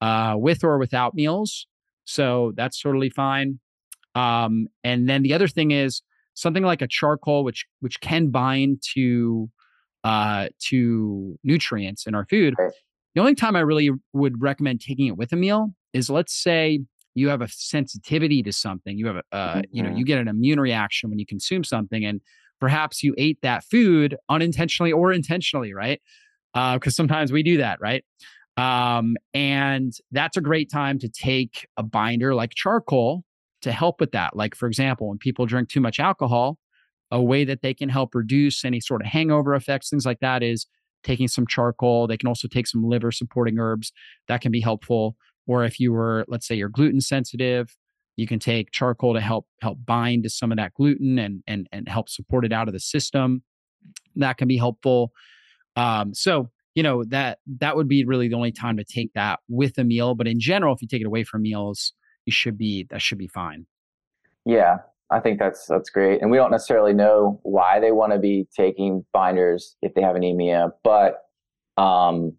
[0.00, 1.66] uh, with or without meals.
[2.04, 3.58] So that's totally fine.
[4.14, 6.02] Um, and then the other thing is
[6.34, 9.50] something like a charcoal, which which can bind to
[10.04, 12.54] uh, to nutrients in our food.
[13.14, 16.80] The only time I really would recommend taking it with a meal is let's say
[17.16, 18.98] you have a sensitivity to something.
[18.98, 19.60] You have a uh, mm-hmm.
[19.72, 22.20] you know you get an immune reaction when you consume something, and
[22.60, 26.00] perhaps you ate that food unintentionally or intentionally, right?
[26.54, 28.04] Because uh, sometimes we do that, right?
[28.56, 33.24] Um, and that's a great time to take a binder like charcoal
[33.62, 34.36] to help with that.
[34.36, 36.58] Like, for example, when people drink too much alcohol,
[37.10, 40.42] a way that they can help reduce any sort of hangover effects, things like that,
[40.42, 40.66] is
[41.02, 42.06] taking some charcoal.
[42.06, 43.92] They can also take some liver supporting herbs
[44.28, 45.16] that can be helpful.
[45.46, 47.76] Or if you were, let's say, you're gluten sensitive,
[48.16, 51.68] you can take charcoal to help help bind to some of that gluten and and
[51.72, 53.42] and help support it out of the system.
[54.16, 55.12] That can be helpful.
[55.76, 59.40] Um, so you know that that would be really the only time to take that
[59.48, 60.14] with a meal.
[60.14, 61.92] But in general, if you take it away from meals,
[62.24, 63.66] you should be that should be fine.
[64.44, 64.78] Yeah,
[65.10, 66.22] I think that's that's great.
[66.22, 70.16] And we don't necessarily know why they want to be taking binders if they have
[70.16, 71.22] anemia, but
[71.76, 72.32] um,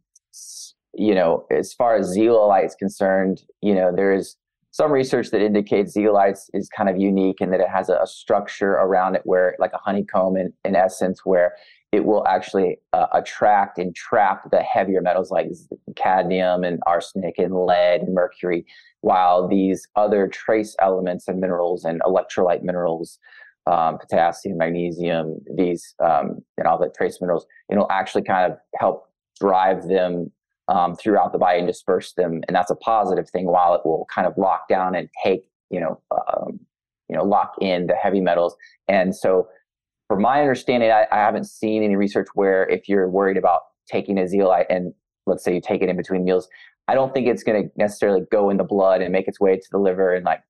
[0.98, 4.36] you know, as far as zeolite is concerned, you know, there is
[4.72, 8.08] some research that indicates zeolite is kind of unique in that it has a, a
[8.08, 11.54] structure around it where, like a honeycomb in, in essence, where
[11.92, 15.50] it will actually uh, attract and trap the heavier metals like
[15.96, 18.66] cadmium and arsenic and lead and mercury
[19.02, 23.20] while these other trace elements and minerals and electrolyte minerals,
[23.68, 29.10] um, potassium, magnesium, these um, and all the trace minerals, it'll actually kind of help
[29.40, 30.32] drive them
[30.68, 33.48] um, throughout the body and disperse them, and that's a positive thing.
[33.48, 36.60] While it will kind of lock down and take, you know, um,
[37.10, 38.56] you know, lock in the heavy metals,
[38.88, 39.48] and so.
[40.10, 43.60] From my understanding, I, I haven't seen any research where if you're worried about
[43.92, 44.94] taking a zeolite and
[45.26, 46.48] let's say you take it in between meals,
[46.88, 49.58] I don't think it's going to necessarily go in the blood and make its way
[49.58, 50.42] to the liver and like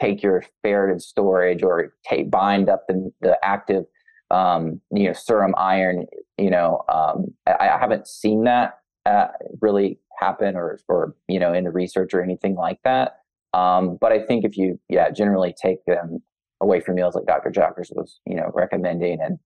[0.00, 3.84] take your ferritin storage or take bind up the, the active
[4.30, 6.06] um, you know serum iron.
[6.36, 8.77] You know, um, I, I, haven't seen that
[9.08, 9.28] uh,
[9.60, 13.20] really happen or or you know in the research or anything like that.
[13.54, 16.22] Um, but I think if you yeah generally take them
[16.60, 17.50] away from meals like Dr.
[17.50, 19.38] Jockers was you know recommending and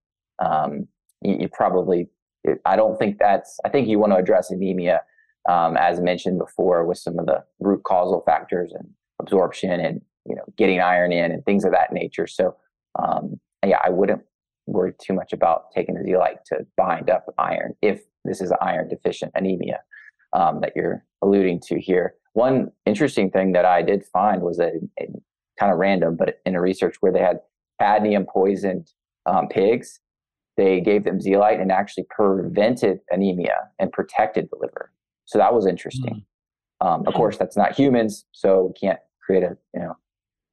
[0.45, 0.89] um,
[1.21, 2.09] you, you probably
[2.65, 5.03] I don't think that's I think you want to address anemia
[5.49, 8.89] um, as mentioned before with some of the root causal factors and
[9.21, 12.27] absorption and you know getting iron in and things of that nature.
[12.27, 12.57] So
[12.99, 14.23] um, yeah, I wouldn't
[14.67, 18.89] worry too much about taking the zeolite to bind up iron if this is iron
[18.89, 19.81] deficient anemia
[20.33, 22.15] um, that you're alluding to here.
[22.35, 25.11] One interesting thing that I did find was that it,
[25.59, 27.41] kind of random, but in a research where they had
[27.81, 28.91] cadmium poisoned
[29.27, 30.01] um, pigs,
[30.57, 34.93] they gave them zeolite and actually prevented anemia and protected the liver.
[35.25, 36.25] So that was interesting.
[36.83, 36.87] Mm.
[36.87, 39.97] Um, of course, that's not humans, so we can't create a you know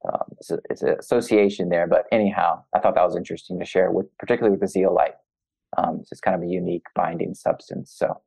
[0.08, 1.86] um, it's, a, it's an association there.
[1.86, 5.14] But anyhow, I thought that was interesting to share with, particularly with the zeolite.
[5.78, 7.92] Um, it's just kind of a unique binding substance.
[7.96, 8.20] So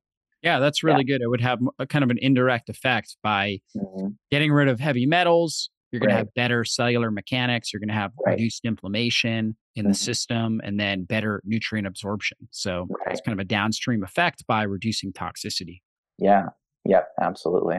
[0.44, 1.16] yeah, that's really yeah.
[1.16, 1.22] good.
[1.22, 4.08] It would have a kind of an indirect effect by mm-hmm.
[4.30, 5.70] getting rid of heavy metals.
[5.92, 6.16] You're going right.
[6.16, 7.72] to have better cellular mechanics.
[7.72, 8.34] You're going to have right.
[8.34, 9.92] reduced inflammation in mm-hmm.
[9.92, 12.38] the system and then better nutrient absorption.
[12.52, 13.12] So right.
[13.14, 15.82] it's kind of a downstream effect by reducing toxicity.
[16.18, 16.48] Yeah.
[16.86, 17.08] Yep.
[17.22, 17.78] Absolutely.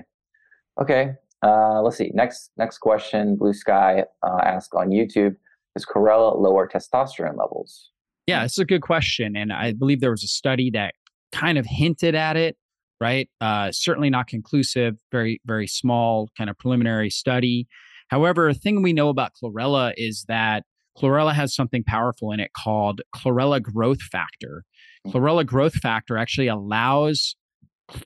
[0.81, 1.13] Okay.
[1.43, 2.11] Uh, let's see.
[2.15, 3.37] Next, next question.
[3.37, 5.37] Blue Sky uh, asked on YouTube:
[5.77, 7.91] Does chlorella lower testosterone levels?
[8.27, 10.95] Yeah, it's a good question, and I believe there was a study that
[11.33, 12.57] kind of hinted at it.
[13.01, 13.29] Right.
[13.41, 14.95] Uh, certainly not conclusive.
[15.13, 17.67] Very, very small, kind of preliminary study.
[18.09, 20.63] However, a thing we know about chlorella is that
[20.97, 24.63] chlorella has something powerful in it called chlorella growth factor.
[25.05, 25.11] Hmm.
[25.11, 27.35] Chlorella growth factor actually allows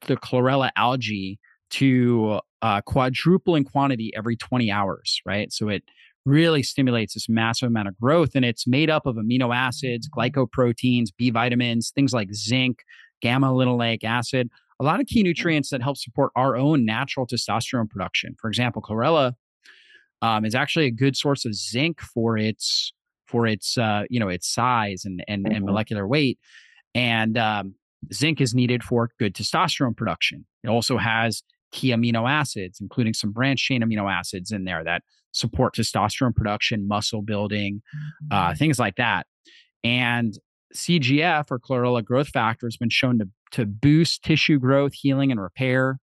[0.06, 1.38] the chlorella algae
[1.70, 5.52] to uh, quadruple in quantity every 20 hours, right?
[5.52, 5.84] So it
[6.28, 8.30] really stimulates this massive amount of growth.
[8.34, 12.82] And it's made up of amino acids, glycoproteins, B vitamins, things like zinc,
[13.22, 17.90] gamma linoleic acid, a lot of key nutrients that help support our own natural testosterone
[17.90, 18.36] production.
[18.40, 19.32] For example, chlorella
[20.22, 22.92] um, is actually a good source of zinc for its
[23.26, 25.66] for its uh, you know its size and and, and mm-hmm.
[25.66, 26.38] molecular weight.
[26.94, 27.74] And um,
[28.12, 30.46] zinc is needed for good testosterone production.
[30.62, 35.02] It also has key amino acids, including some branch chain amino acids in there that
[35.32, 37.82] support testosterone production, muscle building,
[38.30, 38.54] uh, mm-hmm.
[38.56, 39.26] things like that.
[39.84, 40.34] And
[40.74, 45.40] CGF or chlorella growth factor has been shown to, to boost tissue growth, healing, and
[45.40, 45.98] repair.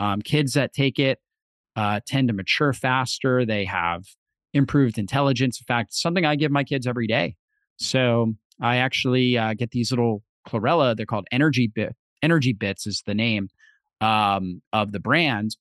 [0.00, 1.18] Um, kids that take it
[1.76, 3.44] uh, tend to mature faster.
[3.44, 4.04] They have
[4.52, 5.60] improved intelligence.
[5.60, 7.36] In fact, something I give my kids every day.
[7.76, 10.96] So I actually uh, get these little chlorella.
[10.96, 11.96] They're called energy bit.
[12.22, 13.48] Energy bits is the name
[14.00, 15.56] um, of the brand.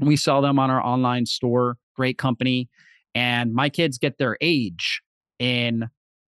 [0.00, 1.76] We sell them on our online store.
[1.94, 2.68] Great company.
[3.14, 5.02] And my kids get their age
[5.38, 5.88] in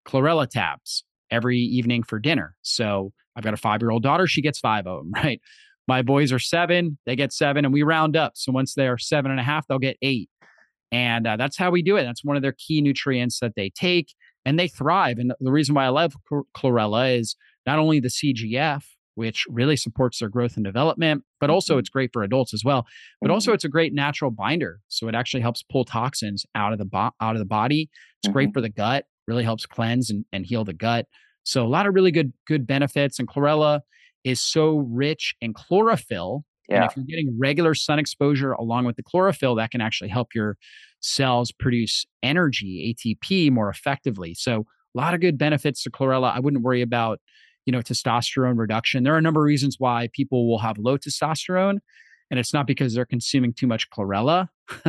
[0.08, 2.56] chlorella tabs every evening for dinner.
[2.62, 4.28] So I've got a five year old daughter.
[4.28, 5.42] She gets five of them, right?
[5.88, 6.98] My boys are seven.
[7.06, 8.34] They get seven, and we round up.
[8.36, 10.30] So once they are seven and a half, they'll get eight.
[10.92, 12.04] And uh, that's how we do it.
[12.04, 14.14] That's one of their key nutrients that they take
[14.46, 15.18] and they thrive.
[15.18, 16.14] And the reason why I love
[16.56, 18.84] chlorella is not only the CGF,
[19.20, 21.80] which really supports their growth and development, but also mm-hmm.
[21.80, 22.88] it's great for adults as well.
[23.20, 23.56] But also mm-hmm.
[23.56, 27.12] it's a great natural binder, so it actually helps pull toxins out of the bo-
[27.20, 27.90] out of the body.
[28.20, 28.34] It's mm-hmm.
[28.34, 31.06] great for the gut, really helps cleanse and, and heal the gut.
[31.44, 33.20] So a lot of really good good benefits.
[33.20, 33.82] And chlorella
[34.24, 36.46] is so rich in chlorophyll.
[36.70, 36.84] Yeah.
[36.84, 40.30] And if you're getting regular sun exposure along with the chlorophyll, that can actually help
[40.34, 40.56] your
[41.02, 44.34] cells produce energy, ATP, more effectively.
[44.34, 46.34] So a lot of good benefits to chlorella.
[46.34, 47.20] I wouldn't worry about
[47.70, 49.04] you know, testosterone reduction.
[49.04, 51.78] There are a number of reasons why people will have low testosterone,
[52.32, 54.50] and it's not because they're consuming too much chlorella.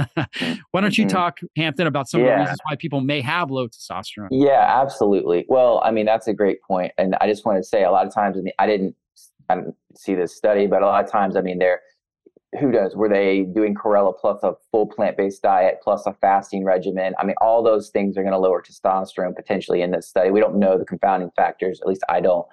[0.70, 1.14] why don't you mm-hmm.
[1.14, 2.28] talk, Hampton, about some yeah.
[2.28, 4.28] of the reasons why people may have low testosterone?
[4.30, 5.44] Yeah, absolutely.
[5.50, 8.06] Well, I mean, that's a great point, and I just want to say a lot
[8.06, 8.96] of times, I didn't,
[9.50, 11.82] I didn't see this study, but a lot of times, I mean, they're
[12.58, 17.14] who does were they doing chlorella plus a full plant-based diet plus a fasting regimen
[17.18, 20.40] i mean all those things are going to lower testosterone potentially in this study we
[20.40, 22.46] don't know the confounding factors at least i don't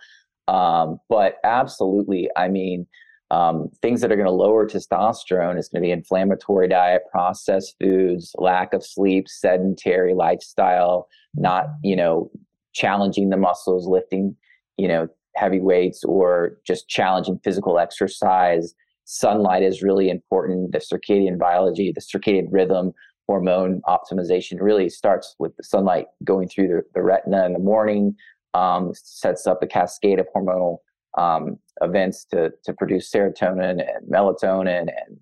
[0.48, 2.88] um, but absolutely, I mean,
[3.30, 7.76] um, things that are going to lower testosterone is going to be inflammatory diet, processed
[7.82, 12.32] foods, lack of sleep, sedentary lifestyle, not you know
[12.74, 14.36] challenging the muscles, lifting
[14.78, 18.74] you know heavy weights, or just challenging physical exercise.
[19.04, 20.72] Sunlight is really important.
[20.72, 22.94] The circadian biology, the circadian rhythm,
[23.28, 28.16] hormone optimization really starts with the sunlight going through the, the retina in the morning,
[28.58, 30.78] um, sets up a cascade of hormonal
[31.18, 35.18] um, events to to produce serotonin and melatonin and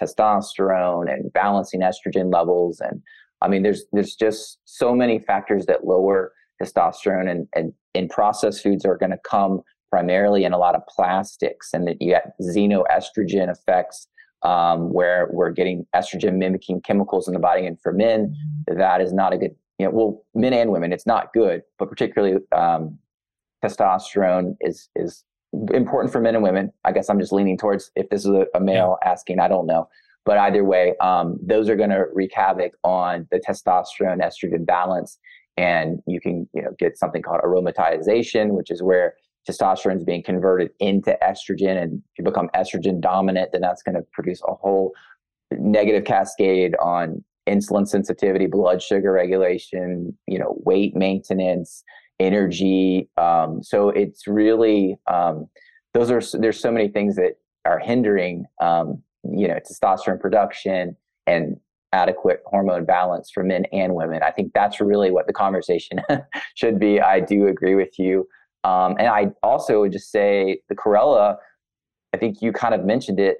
[0.00, 2.80] testosterone and balancing estrogen levels.
[2.80, 3.02] And
[3.42, 6.32] I mean there's there's just so many factors that lower
[6.62, 10.82] testosterone and and in processed foods are going to come primarily in a lot of
[10.88, 11.70] plastics.
[11.72, 14.08] And that you get xenoestrogen effects
[14.42, 18.34] um, where we're getting estrogen mimicking chemicals in the body and for men
[18.66, 21.88] that is not a good you know well men and women it's not good but
[21.88, 22.98] particularly um,
[23.64, 25.24] testosterone is is
[25.72, 26.72] important for men and women.
[26.84, 29.10] I guess I'm just leaning towards if this is a, a male yeah.
[29.10, 29.88] asking, I don't know.
[30.24, 35.18] But either way, um, those are going to wreak havoc on the testosterone estrogen balance.
[35.56, 39.14] And you can you know, get something called aromatization, which is where
[39.48, 41.80] testosterone is being converted into estrogen.
[41.80, 44.92] And if you become estrogen dominant, then that's going to produce a whole
[45.52, 51.84] negative cascade on insulin sensitivity, blood sugar regulation, you know, weight maintenance,
[52.20, 53.08] energy.
[53.16, 55.48] Um, so it's really um,
[55.94, 61.56] those are there's so many things that are hindering um, you know testosterone production and
[61.92, 64.22] adequate hormone balance for men and women.
[64.22, 66.02] I think that's really what the conversation
[66.54, 67.00] should be.
[67.00, 68.28] I do agree with you.
[68.64, 71.36] Um, and I also would just say the chlorella,
[72.12, 73.38] I think you kind of mentioned it.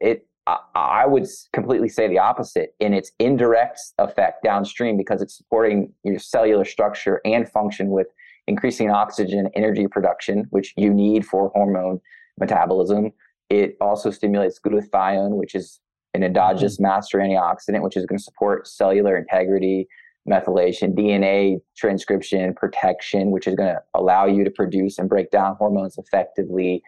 [0.00, 5.92] It I would completely say the opposite in its indirect effect downstream because it's supporting
[6.04, 8.06] your cellular structure and function with
[8.46, 12.00] increasing oxygen energy production, which you need for hormone
[12.38, 13.12] metabolism.
[13.50, 15.80] It also stimulates glutathione, which is
[16.14, 16.84] an endogenous mm-hmm.
[16.84, 19.88] master antioxidant, which is going to support cellular integrity,
[20.28, 25.56] methylation, DNA transcription, protection, which is going to allow you to produce and break down
[25.56, 26.82] hormones effectively,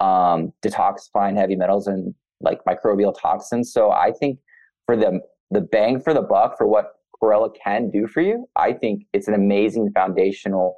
[0.00, 3.72] um, detoxifying heavy metals and like microbial toxins.
[3.72, 4.38] So I think
[4.86, 5.20] for the
[5.50, 9.28] the bang for the buck for what chlorella can do for you, I think it's
[9.28, 10.76] an amazing foundational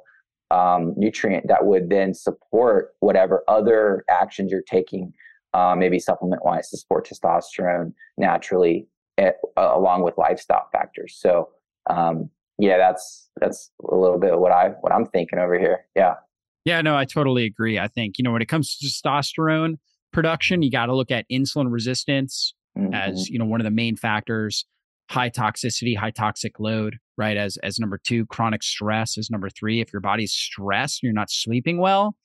[0.51, 5.11] um, nutrient that would then support whatever other actions you're taking,
[5.53, 8.87] uh, maybe supplement wise to support testosterone naturally,
[9.17, 11.17] at, uh, along with lifestyle factors.
[11.19, 11.49] So
[11.89, 15.85] um, yeah, that's that's a little bit what I what I'm thinking over here.
[15.95, 16.15] Yeah.
[16.63, 17.77] Yeah, no, I totally agree.
[17.77, 19.77] I think you know when it comes to testosterone,
[20.15, 22.93] production, you got to look at insulin resistance mm-hmm.
[22.93, 24.65] as you know one of the main factors.
[25.11, 27.37] High toxicity, high toxic load, right?
[27.37, 29.79] As as number two, chronic stress is number three.
[29.79, 32.15] If your body's stressed, and you're not sleeping well,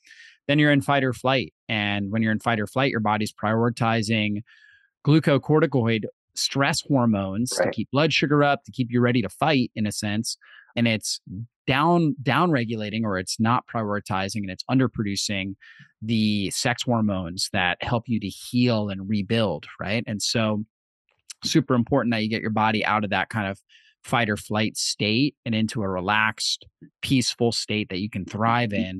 [0.49, 1.53] then you're in fight or flight.
[1.68, 4.43] And when you're in fight or flight, your body's prioritizing
[5.07, 7.66] glucocorticoid stress hormones right.
[7.66, 10.38] to keep blood sugar up, to keep you ready to fight, in a sense.
[10.76, 11.20] And it's
[11.66, 15.54] down down regulating or it's not prioritizing and it's underproducing
[16.02, 20.64] the sex hormones that help you to heal and rebuild right and so
[21.44, 23.60] super important that you get your body out of that kind of
[24.02, 26.66] fight or flight state and into a relaxed
[27.02, 28.82] peaceful state that you can thrive mm-hmm.
[28.82, 28.96] in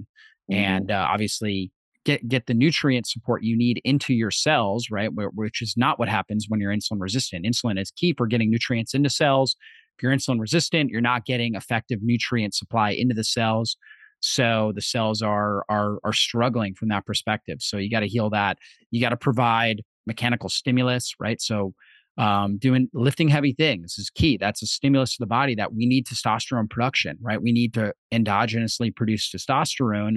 [0.51, 0.55] mm-hmm.
[0.55, 1.73] and uh, obviously
[2.05, 6.09] get get the nutrient support you need into your cells right which is not what
[6.09, 9.57] happens when you're insulin resistant insulin is key for getting nutrients into cells
[10.01, 13.77] if you're insulin resistant, you're not getting effective nutrient supply into the cells.
[14.21, 17.59] So the cells are are are struggling from that perspective.
[17.61, 18.59] So you got to heal that.
[18.91, 21.41] You got to provide mechanical stimulus, right?
[21.41, 21.75] So
[22.17, 24.37] um, doing lifting heavy things is key.
[24.39, 27.41] That's a stimulus to the body that we need testosterone production, right?
[27.41, 30.17] We need to endogenously produce testosterone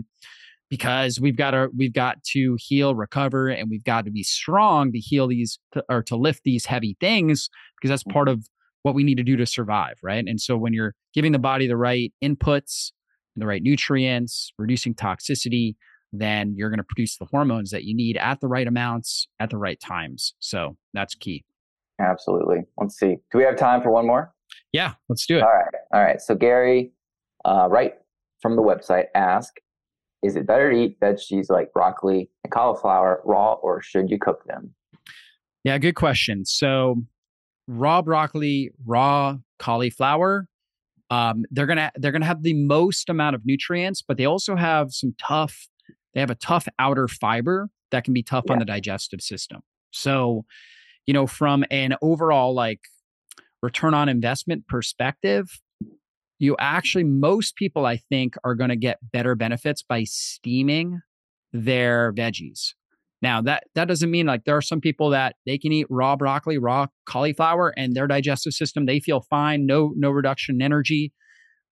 [0.69, 4.91] because we've got to we've got to heal, recover, and we've got to be strong
[4.93, 8.47] to heal these to, or to lift these heavy things because that's part of
[8.83, 10.23] what we need to do to survive, right?
[10.25, 12.91] And so when you're giving the body the right inputs,
[13.35, 15.75] the right nutrients, reducing toxicity,
[16.11, 19.49] then you're going to produce the hormones that you need at the right amounts at
[19.49, 20.35] the right times.
[20.39, 21.43] So that's key.
[21.99, 22.63] Absolutely.
[22.77, 23.17] Let's see.
[23.31, 24.33] Do we have time for one more?
[24.71, 25.43] Yeah, let's do it.
[25.43, 25.73] All right.
[25.93, 26.21] All right.
[26.21, 26.91] So Gary,
[27.45, 27.95] uh, right
[28.41, 29.53] from the website, ask:
[30.21, 34.45] Is it better to eat veggies like broccoli and cauliflower raw, or should you cook
[34.45, 34.73] them?
[35.63, 36.45] Yeah, good question.
[36.45, 37.03] So
[37.67, 40.47] raw broccoli, raw cauliflower,
[41.09, 44.91] um, they're gonna they're gonna have the most amount of nutrients, but they also have
[44.91, 45.67] some tough.
[46.13, 48.53] They have a tough outer fiber that can be tough yeah.
[48.53, 49.61] on the digestive system.
[49.91, 50.45] So,
[51.05, 52.81] you know, from an overall like
[53.61, 55.47] return on investment perspective,
[56.39, 61.01] you actually most people I think are going to get better benefits by steaming
[61.51, 62.73] their veggies.
[63.23, 66.17] Now that that doesn't mean like there are some people that they can eat raw
[66.17, 71.13] broccoli, raw cauliflower, and their digestive system they feel fine, no no reduction in energy.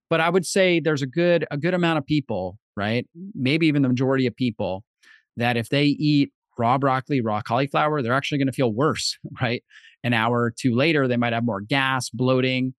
[0.10, 3.06] But I would say there's a good a good amount of people, right?
[3.36, 4.86] Maybe even the majority of people
[5.36, 9.62] that if they eat raw broccoli, raw cauliflower, they're actually going to feel worse, right?
[10.06, 12.74] An hour or two later, they might have more gas, bloating,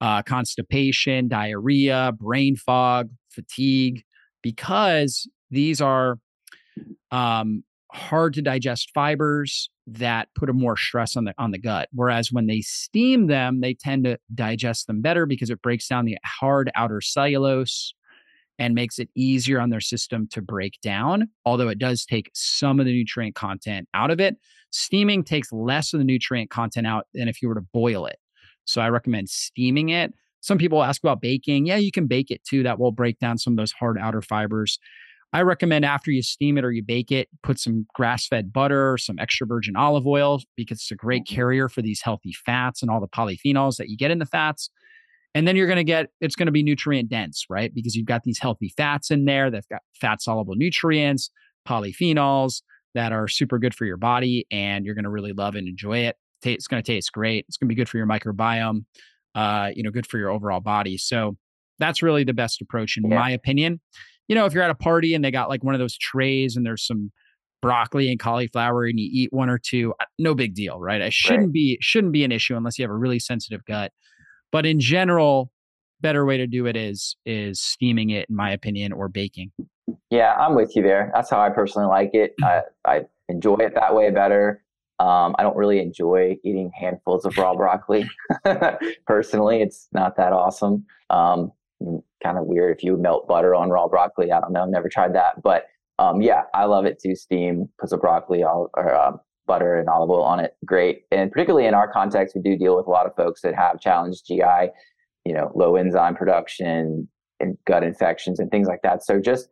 [0.00, 4.02] uh, constipation, diarrhea, brain fog, fatigue,
[4.42, 6.18] because these are
[7.12, 7.62] um,
[7.96, 11.88] hard to digest fibers that put a more stress on the on the gut.
[11.92, 16.04] Whereas when they steam them, they tend to digest them better because it breaks down
[16.04, 17.94] the hard outer cellulose
[18.58, 21.28] and makes it easier on their system to break down.
[21.44, 24.36] Although it does take some of the nutrient content out of it.
[24.70, 28.18] Steaming takes less of the nutrient content out than if you were to boil it.
[28.64, 30.12] So I recommend steaming it.
[30.40, 31.66] Some people ask about baking.
[31.66, 32.62] Yeah, you can bake it too.
[32.62, 34.78] That will break down some of those hard outer fibers.
[35.32, 38.96] I recommend after you steam it or you bake it, put some grass fed butter,
[38.96, 41.34] some extra virgin olive oil, because it's a great mm-hmm.
[41.34, 44.70] carrier for these healthy fats and all the polyphenols that you get in the fats.
[45.34, 47.74] And then you're going to get, it's going to be nutrient dense, right?
[47.74, 51.30] Because you've got these healthy fats in there that have got fat soluble nutrients,
[51.68, 52.62] polyphenols
[52.94, 54.46] that are super good for your body.
[54.50, 56.16] And you're going to really love and enjoy it.
[56.42, 57.44] It's going to taste great.
[57.48, 58.86] It's going to be good for your microbiome,
[59.34, 60.96] uh, you know, good for your overall body.
[60.96, 61.36] So
[61.78, 63.18] that's really the best approach, in yeah.
[63.18, 63.80] my opinion
[64.28, 66.56] you know, if you're at a party and they got like one of those trays
[66.56, 67.10] and there's some
[67.62, 71.00] broccoli and cauliflower and you eat one or two, no big deal, right?
[71.00, 71.52] It shouldn't right.
[71.52, 73.92] be shouldn't be an issue unless you have a really sensitive gut.
[74.52, 75.50] But in general,
[76.00, 79.52] better way to do it is is steaming it, in my opinion, or baking.
[80.10, 81.10] Yeah, I'm with you there.
[81.14, 82.34] That's how I personally like it.
[82.42, 84.62] I, I enjoy it that way better.
[84.98, 88.08] Um, I don't really enjoy eating handfuls of raw broccoli.
[89.06, 90.86] personally, it's not that awesome.
[91.10, 91.52] Um,
[92.22, 94.32] kind of weird if you melt butter on raw broccoli.
[94.32, 95.66] I don't know, never tried that, but
[95.98, 99.12] um, yeah, I love it to steam, put some broccoli all, or uh,
[99.46, 100.54] butter and olive oil on it.
[100.64, 103.54] Great, and particularly in our context, we do deal with a lot of folks that
[103.54, 104.70] have challenged GI,
[105.24, 107.08] you know, low enzyme production
[107.40, 109.04] and gut infections and things like that.
[109.04, 109.48] So just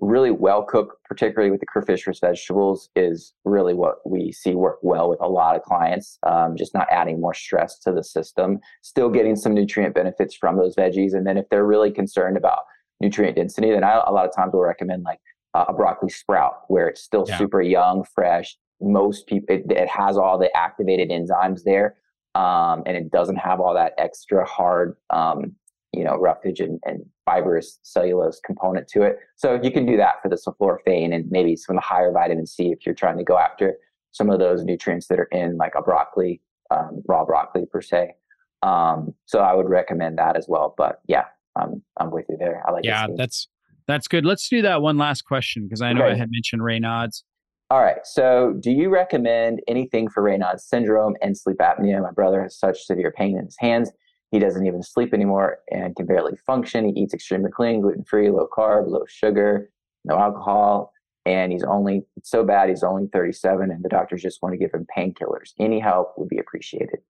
[0.00, 5.08] really well cooked, particularly with the cruciferous vegetables, is really what we see work well
[5.08, 6.18] with a lot of clients.
[6.24, 10.56] Um, just not adding more stress to the system, still getting some nutrient benefits from
[10.56, 11.14] those veggies.
[11.14, 12.60] And then if they're really concerned about
[13.00, 15.20] nutrient density, then I a lot of times will recommend like
[15.54, 17.38] uh, a broccoli sprout where it's still yeah.
[17.38, 18.56] super young, fresh.
[18.80, 21.96] Most people, it, it, has all the activated enzymes there.
[22.34, 25.56] Um, and it doesn't have all that extra hard um,
[25.98, 29.18] you know roughage and, and fibrous cellulose component to it.
[29.34, 32.46] So you can do that for the sulforaphane and maybe some of the higher vitamin
[32.46, 33.74] C if you're trying to go after
[34.12, 36.40] some of those nutrients that are in like a broccoli,
[36.70, 38.14] um, raw broccoli per se.
[38.62, 40.74] Um, so I would recommend that as well.
[40.78, 41.24] But yeah,
[41.60, 42.62] um, I'm with you there.
[42.66, 42.84] I like.
[42.84, 43.48] Yeah, that's
[43.88, 44.24] that's good.
[44.24, 46.14] Let's do that one last question because I know okay.
[46.14, 47.24] I had mentioned Raynaud's.
[47.70, 47.98] All right.
[48.04, 52.00] So, do you recommend anything for Raynaud's syndrome and sleep apnea?
[52.02, 53.90] My brother has such severe pain in his hands
[54.30, 56.84] he doesn't even sleep anymore and can barely function.
[56.84, 59.70] He eats extremely clean, gluten free, low carb, low sugar,
[60.04, 60.92] no alcohol.
[61.24, 64.72] And he's only so bad, he's only 37, and the doctors just want to give
[64.72, 65.52] him painkillers.
[65.58, 67.00] Any help would be appreciated.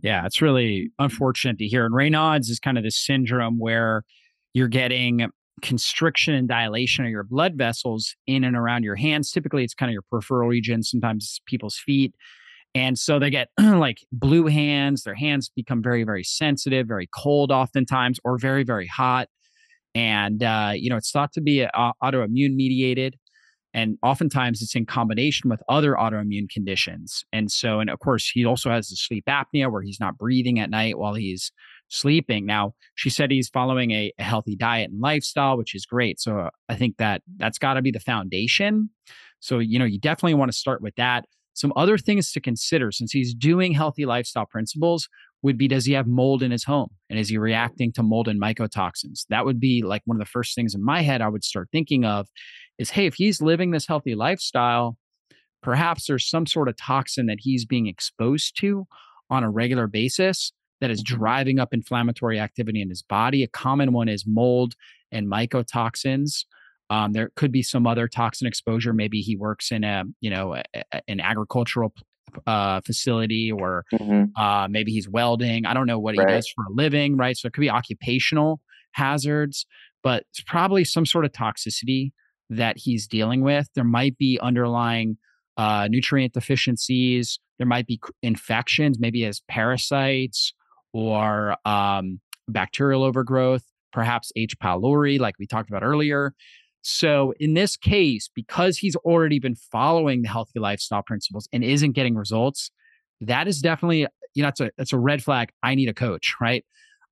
[0.00, 1.84] Yeah, it's really unfortunate to hear.
[1.84, 4.04] And Raynaud's is kind of this syndrome where
[4.54, 9.30] you're getting constriction and dilation of your blood vessels in and around your hands.
[9.30, 12.14] Typically, it's kind of your peripheral region, sometimes people's feet.
[12.74, 17.52] And so they get like blue hands, their hands become very, very sensitive, very cold
[17.52, 19.28] oftentimes, or very, very hot.
[19.94, 23.16] And, uh, you know, it's thought to be uh, autoimmune mediated.
[23.74, 27.24] And oftentimes it's in combination with other autoimmune conditions.
[27.32, 30.58] And so, and of course, he also has the sleep apnea where he's not breathing
[30.58, 31.52] at night while he's
[31.88, 32.44] sleeping.
[32.44, 36.20] Now, she said he's following a, a healthy diet and lifestyle, which is great.
[36.20, 38.90] So uh, I think that that's got to be the foundation.
[39.40, 41.24] So, you know, you definitely want to start with that.
[41.54, 45.08] Some other things to consider since he's doing healthy lifestyle principles
[45.42, 48.28] would be does he have mold in his home and is he reacting to mold
[48.28, 49.24] and mycotoxins?
[49.28, 51.68] That would be like one of the first things in my head I would start
[51.72, 52.28] thinking of
[52.78, 54.96] is hey, if he's living this healthy lifestyle,
[55.62, 58.86] perhaps there's some sort of toxin that he's being exposed to
[59.30, 61.16] on a regular basis that is mm-hmm.
[61.16, 63.42] driving up inflammatory activity in his body.
[63.42, 64.74] A common one is mold
[65.10, 66.44] and mycotoxins.
[66.92, 68.92] Um, there could be some other toxin exposure.
[68.92, 70.62] Maybe he works in a you know a,
[70.92, 71.94] a, an agricultural
[72.46, 74.24] uh, facility, or mm-hmm.
[74.40, 75.64] uh, maybe he's welding.
[75.64, 76.28] I don't know what right.
[76.28, 77.36] he does for a living, right?
[77.36, 78.60] So it could be occupational
[78.92, 79.64] hazards,
[80.02, 82.12] but it's probably some sort of toxicity
[82.50, 83.68] that he's dealing with.
[83.74, 85.16] There might be underlying
[85.56, 87.38] uh, nutrient deficiencies.
[87.56, 90.52] There might be infections, maybe as parasites
[90.92, 93.64] or um, bacterial overgrowth,
[93.94, 94.58] perhaps H.
[94.58, 96.34] pylori, like we talked about earlier.
[96.82, 101.92] So in this case, because he's already been following the healthy lifestyle principles and isn't
[101.92, 102.70] getting results,
[103.20, 105.50] that is definitely you know it's a it's a red flag.
[105.62, 106.64] I need a coach, right?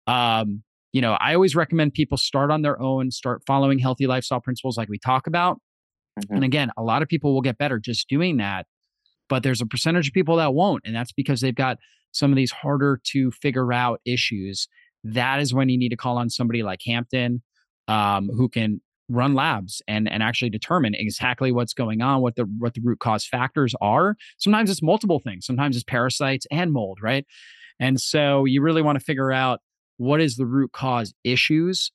[0.07, 0.63] Um,
[0.93, 4.77] you know, I always recommend people start on their own, start following healthy lifestyle principles
[4.77, 5.61] like we talk about.
[6.19, 6.35] Mm-hmm.
[6.35, 8.67] And again, a lot of people will get better just doing that,
[9.29, 11.79] but there's a percentage of people that won't, and that's because they've got
[12.11, 14.67] some of these harder to figure out issues.
[15.05, 17.41] That is when you need to call on somebody like Hampton,
[17.87, 18.81] um, who can
[19.11, 23.01] run labs and and actually determine exactly what's going on what the what the root
[23.01, 24.17] cause factors are.
[24.39, 25.47] Sometimes it's multiple things.
[25.47, 27.27] Sometimes it's parasites and mold right?
[27.79, 29.61] And so you really want to figure out
[29.97, 31.91] what is the root cause issues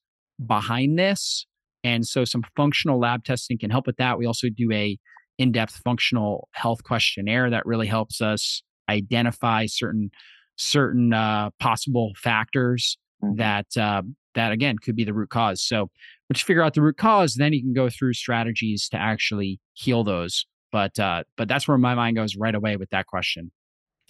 [0.45, 1.45] behind this.
[1.83, 4.17] And so some functional lab testing can help with that.
[4.17, 4.97] We also do a
[5.37, 10.09] in-depth functional health questionnaire that really helps us identify certain
[10.57, 13.35] certain uh, possible factors mm-hmm.
[13.35, 14.01] that uh,
[14.35, 15.61] that again could be the root cause.
[15.61, 15.89] So
[16.29, 19.59] once you figure out the root cause, then you can go through strategies to actually
[19.73, 20.45] heal those.
[20.71, 23.51] But uh, but that's where my mind goes right away with that question.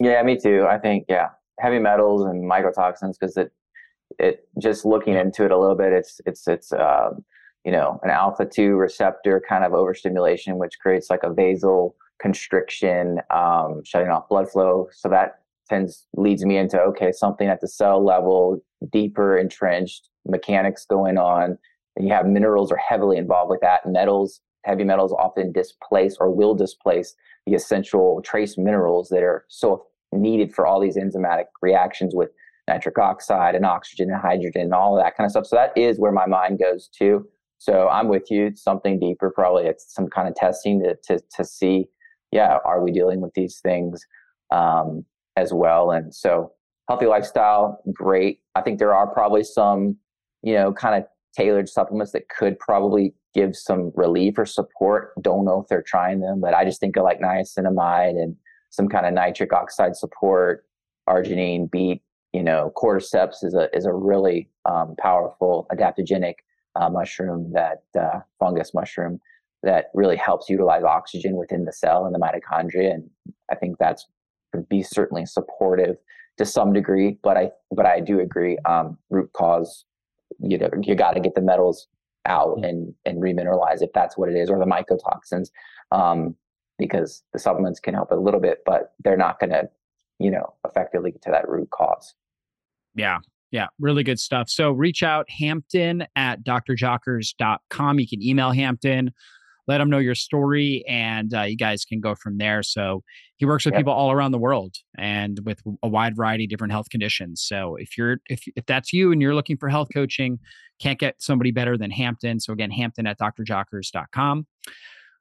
[0.00, 0.66] Yeah, me too.
[0.68, 1.28] I think yeah,
[1.60, 3.52] heavy metals and mycotoxins because it
[4.18, 7.10] it just looking into it a little bit, it's it's it's uh,
[7.64, 13.20] you know an alpha two receptor kind of overstimulation, which creates like a vasal constriction,
[13.30, 14.88] um, shutting off blood flow.
[14.92, 18.60] So that tends leads me into okay, something at the cell level,
[18.90, 21.58] deeper entrenched mechanics going on.
[21.96, 23.86] And you have minerals are heavily involved with that.
[23.86, 27.14] Metals, heavy metals often displace or will displace
[27.46, 32.30] the essential trace minerals that are so needed for all these enzymatic reactions with
[32.68, 35.46] nitric oxide and oxygen and hydrogen and all of that kind of stuff.
[35.46, 37.26] So that is where my mind goes to.
[37.58, 38.52] So I'm with you.
[38.54, 41.86] Something deeper, probably it's some kind of testing to to, to see,
[42.32, 44.04] yeah, are we dealing with these things
[44.50, 45.04] um,
[45.36, 45.90] as well?
[45.90, 46.52] And so
[46.88, 48.40] healthy lifestyle, great.
[48.54, 49.96] I think there are probably some,
[50.42, 55.12] you know, kind of tailored supplements that could probably give some relief or support.
[55.20, 58.36] Don't know if they're trying them, but I just think of like niacinamide and
[58.70, 60.64] some kind of nitric oxide support,
[61.08, 66.34] arginine, beet, you know, cordyceps is a is a really um, powerful adaptogenic
[66.74, 69.18] uh, mushroom that uh, fungus mushroom
[69.62, 73.08] that really helps utilize oxygen within the cell and the mitochondria, and
[73.50, 74.06] I think that's
[74.54, 75.96] would be certainly supportive
[76.38, 77.18] to some degree.
[77.22, 78.58] But I but I do agree.
[78.68, 79.84] Um, root cause,
[80.38, 81.88] you know, you got to get the metals
[82.26, 85.50] out and and remineralize if that's what it is, or the mycotoxins,
[85.92, 86.34] um,
[86.78, 89.68] because the supplements can help a little bit, but they're not going to,
[90.18, 92.14] you know, effectively get to that root cause.
[92.94, 93.18] Yeah.
[93.52, 94.50] Yeah, really good stuff.
[94.50, 98.00] So reach out Hampton at drjockers.com.
[98.00, 99.12] You can email Hampton,
[99.66, 102.62] let him know your story, and uh, you guys can go from there.
[102.62, 103.02] So
[103.36, 103.80] he works with yep.
[103.80, 107.42] people all around the world and with a wide variety of different health conditions.
[107.42, 110.38] So if you're if if that's you and you're looking for health coaching,
[110.80, 112.40] can't get somebody better than Hampton.
[112.40, 114.46] So again, Hampton at drjockers.com.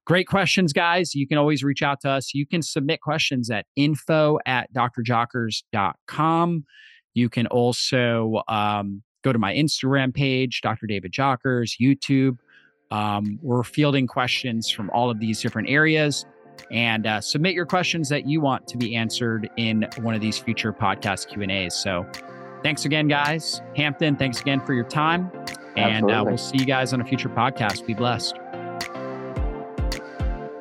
[0.05, 1.15] Great questions, guys.
[1.15, 2.33] You can always reach out to us.
[2.33, 6.65] You can submit questions at info at drjockers.com.
[7.15, 10.85] You can also um, go to my Instagram page, Dr.
[10.85, 12.37] David Jockers, YouTube.
[12.91, 16.25] Um, we're fielding questions from all of these different areas
[16.71, 20.37] and uh, submit your questions that you want to be answered in one of these
[20.37, 21.73] future podcast Q and A's.
[21.73, 22.09] So,
[22.63, 23.61] thanks again, guys.
[23.75, 25.31] Hampton, thanks again for your time,
[25.75, 27.85] and uh, we'll see you guys on a future podcast.
[27.85, 28.35] Be blessed.